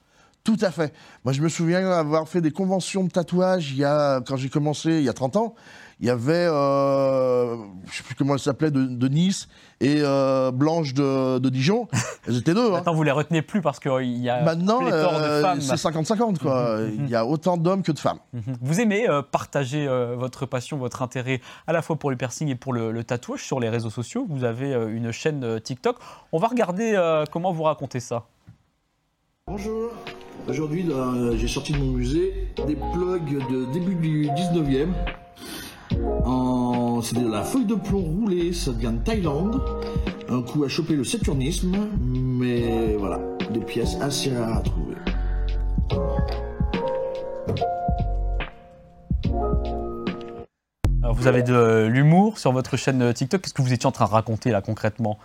Tout 0.48 0.56
à 0.62 0.72
fait. 0.72 0.94
Moi, 1.26 1.34
je 1.34 1.42
me 1.42 1.50
souviens 1.50 1.86
avoir 1.92 2.26
fait 2.30 2.40
des 2.40 2.52
conventions 2.52 3.04
de 3.04 3.10
tatouage 3.10 3.72
il 3.74 3.80
y 3.80 3.84
a, 3.84 4.22
quand 4.22 4.38
j'ai 4.38 4.48
commencé 4.48 4.92
il 4.92 5.04
y 5.04 5.10
a 5.10 5.14
30 5.14 5.36
ans. 5.36 5.56
Il 6.00 6.06
y 6.06 6.10
avait, 6.10 6.48
euh, 6.50 7.58
je 7.92 7.98
sais 7.98 8.04
plus 8.04 8.16
comment 8.16 8.34
elle 8.36 8.40
s'appelait, 8.40 8.72
de, 8.72 8.86
de 8.86 9.08
Nice 9.10 9.50
et 9.82 9.98
euh, 10.00 10.52
Blanche 10.52 10.94
de, 10.94 11.40
de 11.40 11.50
Dijon. 11.50 11.90
Elles 12.28 12.38
étaient 12.38 12.54
deux. 12.54 12.68
hein. 12.68 12.72
Maintenant, 12.72 12.94
vous 12.94 13.04
les 13.04 13.12
retenez 13.12 13.42
plus 13.42 13.62
parce 13.62 13.80
qu'il 13.80 14.18
y 14.20 14.30
a 14.30 14.42
Maintenant, 14.44 14.80
pléthore 14.80 15.16
euh, 15.16 15.38
de 15.38 15.42
femmes. 15.42 15.60
c'est 15.62 15.74
50-50. 15.76 16.38
quoi. 16.38 16.78
Il 16.98 17.10
y 17.10 17.16
a 17.16 17.26
autant 17.26 17.58
d'hommes 17.58 17.84
que 17.84 17.92
de 17.92 18.00
femmes. 18.00 18.20
Mhm. 18.32 18.58
Vous 18.62 18.80
aimez 18.80 19.10
euh, 19.10 19.22
partager 19.22 19.86
euh, 19.86 20.16
votre 20.16 20.46
passion, 20.46 20.78
votre 20.78 21.02
intérêt 21.02 21.42
à 21.66 21.74
la 21.74 21.82
fois 21.82 21.98
pour 21.98 22.10
le 22.10 22.16
piercing 22.16 22.48
et 22.48 22.56
pour 22.56 22.72
le, 22.72 22.92
le 22.94 23.04
tatouage 23.04 23.44
sur 23.44 23.60
les 23.60 23.68
réseaux 23.70 23.90
sociaux? 23.90 24.26
Vous 24.30 24.46
avez 24.46 24.74
euh, 24.74 24.96
une 24.96 25.12
chaîne 25.12 25.44
euh, 25.44 25.60
TikTok. 25.60 25.98
On 26.32 26.38
va 26.40 26.48
regarder 26.48 26.94
euh, 26.96 27.26
comment 27.30 27.52
vous 27.52 27.64
racontez 27.64 28.00
ça. 28.00 28.24
Bonjour. 29.50 29.92
Aujourd'hui, 30.50 30.84
dans- 30.84 31.36
j'ai 31.38 31.48
sorti 31.48 31.72
de 31.72 31.78
mon 31.78 31.92
musée 31.94 32.50
des 32.68 32.76
plugs 32.76 33.40
de 33.50 33.66
début 33.72 33.96
du 33.96 34.30
19e. 34.30 34.94
En... 36.26 37.02
C'est 37.02 37.16
de 37.18 37.32
la 37.32 37.44
feuille 37.44 37.66
de 37.66 37.76
plomb 37.76 38.02
roulée, 38.02 38.52
ça 38.52 38.72
vient 38.72 38.92
de 38.92 39.02
Thaïlande. 39.04 39.62
Un 40.28 40.42
coup 40.42 40.64
à 40.64 40.68
choper 40.68 40.96
le 40.96 41.04
saturnisme, 41.06 41.78
mais 42.02 42.96
voilà, 42.98 43.22
des 43.54 43.62
pièces 43.62 43.96
assez 44.02 44.36
rares 44.36 44.58
à 44.58 44.62
trouver. 44.62 44.96
Alors, 51.04 51.16
vous 51.16 51.28
avez 51.28 51.44
de 51.44 51.86
l'humour 51.90 52.38
sur 52.38 52.52
votre 52.52 52.76
chaîne 52.78 53.02
euh, 53.02 53.14
TikTok. 53.14 53.42
Qu'est-ce 53.42 53.54
que 53.54 53.62
vous 53.62 53.74
étiez 53.74 53.88
en 53.88 53.92
train 53.92 54.06
de 54.06 54.10
raconter 54.12 54.52
là 54.52 54.62
concrètement? 54.62 55.18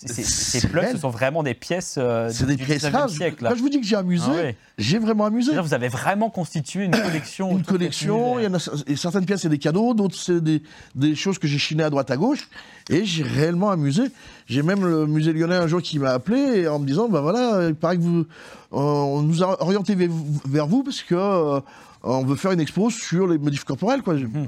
Ces- 0.06 0.68
plugs, 0.68 0.88
ce 0.92 0.98
sont 0.98 1.10
vraiment 1.10 1.42
des 1.42 1.54
pièces 1.54 1.96
euh, 1.98 2.28
C'est 2.32 2.46
du 2.46 2.54
des 2.56 2.64
pièces 2.64 2.84
19e 2.84 2.92
rares. 2.92 3.10
siècle. 3.10 3.42
là. 3.44 3.50
Quand 3.50 3.56
je 3.56 3.60
vous 3.62 3.68
dis 3.68 3.80
que 3.80 3.86
j'ai 3.86 3.96
amusé, 3.96 4.24
Ah 4.28 4.32
ouais. 4.32 4.56
j'ai 4.78 4.98
vraiment 4.98 5.24
amusé. 5.26 5.46
C'est-à-dire, 5.50 5.64
Vous 5.64 5.74
avez 5.74 5.88
vraiment 5.88 6.30
constitué 6.30 6.84
une 6.84 6.92
collection. 6.92 7.50
Une 7.50 7.56
autour 7.56 7.60
de 7.60 7.66
cet 7.66 7.78
collection, 7.78 8.38
il 8.38 8.42
y 8.42 8.46
univers. 8.46 8.68
en 8.72 8.76
a, 8.76 8.82
et 8.86 8.96
certaines 8.96 9.26
pièces 9.26 9.42
c'est 9.42 9.48
des 9.48 9.58
cadeaux, 9.58 9.94
d'autres 9.94 10.14
c'est 10.16 10.40
des, 10.40 10.62
des 10.94 11.14
choses 11.16 11.38
que 11.38 11.48
j'ai 11.48 11.58
chinées 11.58 11.82
à 11.82 11.90
droite 11.90 12.10
à 12.10 12.16
gauche, 12.16 12.48
et 12.90 13.04
j'ai 13.04 13.22
réellement 13.24 13.70
amusé. 13.70 14.04
J'ai 14.46 14.62
même 14.62 14.84
le 14.86 15.06
musée 15.06 15.32
lyonnais 15.32 15.56
un 15.56 15.66
jour 15.66 15.82
qui 15.82 15.98
m'a 15.98 16.10
appelé 16.10 16.68
en 16.68 16.78
me 16.78 16.86
disant, 16.86 17.08
ben 17.08 17.20
voilà, 17.20 17.66
il 17.68 17.74
paraît 17.74 17.96
que 17.96 18.02
vous, 18.02 18.18
euh, 18.20 18.24
on 18.72 19.22
nous 19.22 19.42
a 19.42 19.60
orienté 19.62 19.94
vers, 19.94 20.08
vers 20.48 20.66
vous 20.68 20.82
parce 20.84 21.02
que 21.02 21.14
euh, 21.16 21.60
on 22.04 22.24
veut 22.24 22.36
faire 22.36 22.52
une 22.52 22.60
expo 22.60 22.88
sur 22.90 23.26
les 23.26 23.38
modifs 23.38 23.64
corporels, 23.64 24.02
quoi. 24.02 24.14
Hum, 24.14 24.46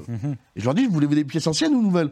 Et 0.55 0.61
je 0.61 0.65
leur 0.65 0.75
dis, 0.75 0.87
vous 0.87 0.93
voulez 0.93 1.09
des 1.09 1.25
pièces 1.25 1.47
anciennes 1.49 1.75
ou 1.75 1.83
nouvelles? 1.83 2.11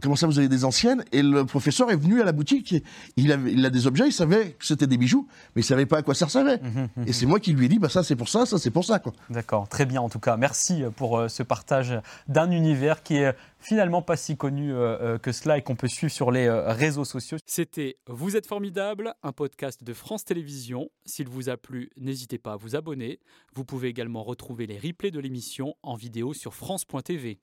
Comment 0.00 0.16
ça, 0.16 0.26
vous 0.26 0.38
avez 0.38 0.48
des 0.48 0.64
anciennes? 0.64 1.04
Et 1.12 1.22
le 1.22 1.44
professeur 1.44 1.90
est 1.90 1.96
venu 1.96 2.20
à 2.20 2.24
la 2.24 2.32
boutique, 2.32 2.74
il, 3.16 3.32
avait, 3.32 3.52
il 3.52 3.64
a 3.64 3.70
des 3.70 3.86
objets, 3.86 4.06
il 4.08 4.12
savait 4.12 4.52
que 4.52 4.66
c'était 4.66 4.86
des 4.86 4.96
bijoux, 4.96 5.26
mais 5.54 5.62
il 5.62 5.64
savait 5.64 5.86
pas 5.86 5.98
à 5.98 6.02
quoi 6.02 6.14
ça 6.14 6.28
servait. 6.28 6.60
Hum, 6.62 6.88
Et 7.06 7.12
c'est 7.12 7.26
moi 7.26 7.40
qui 7.40 7.52
lui 7.52 7.66
ai 7.66 7.68
dit, 7.68 7.78
bah 7.78 7.88
ça 7.88 8.02
c'est 8.02 8.16
pour 8.16 8.28
ça, 8.28 8.46
ça 8.46 8.58
c'est 8.58 8.70
pour 8.70 8.84
ça, 8.84 8.98
quoi. 8.98 9.12
D'accord, 9.28 9.68
très 9.68 9.86
bien 9.86 10.00
en 10.00 10.08
tout 10.08 10.20
cas. 10.20 10.36
Merci 10.36 10.82
pour 10.96 11.18
euh, 11.18 11.28
ce 11.28 11.42
partage 11.42 11.98
d'un 12.28 12.50
univers 12.50 13.02
qui 13.02 13.16
est 13.16 13.34
finalement 13.60 14.02
pas 14.02 14.16
si 14.16 14.36
connu 14.36 14.72
euh, 14.72 14.98
euh, 15.00 15.18
que 15.18 15.32
cela 15.32 15.58
et 15.58 15.62
qu'on 15.62 15.76
peut 15.76 15.88
suivre 15.88 16.12
sur 16.12 16.30
les 16.30 16.46
euh, 16.46 16.72
réseaux 16.72 17.04
sociaux. 17.04 17.38
C'était 17.46 17.98
Vous 18.08 18.36
êtes 18.36 18.46
formidable, 18.46 19.14
un 19.22 19.32
podcast 19.32 19.84
de 19.84 19.92
France 19.92 20.24
Télévisions. 20.24 20.90
S'il 21.04 21.28
vous 21.28 21.48
a 21.48 21.56
plu, 21.56 21.90
n'hésitez 21.96 22.38
pas 22.38 22.54
à 22.54 22.56
vous 22.56 22.76
abonner. 22.76 23.20
Vous 23.54 23.64
pouvez 23.64 23.88
également 23.88 24.22
retrouver 24.22 24.66
les 24.66 24.78
replays 24.78 25.10
de 25.10 25.20
l'émission 25.20 25.74
en 25.82 25.94
vidéo 25.94 26.34
sur 26.34 26.54
France.tv. 26.54 27.40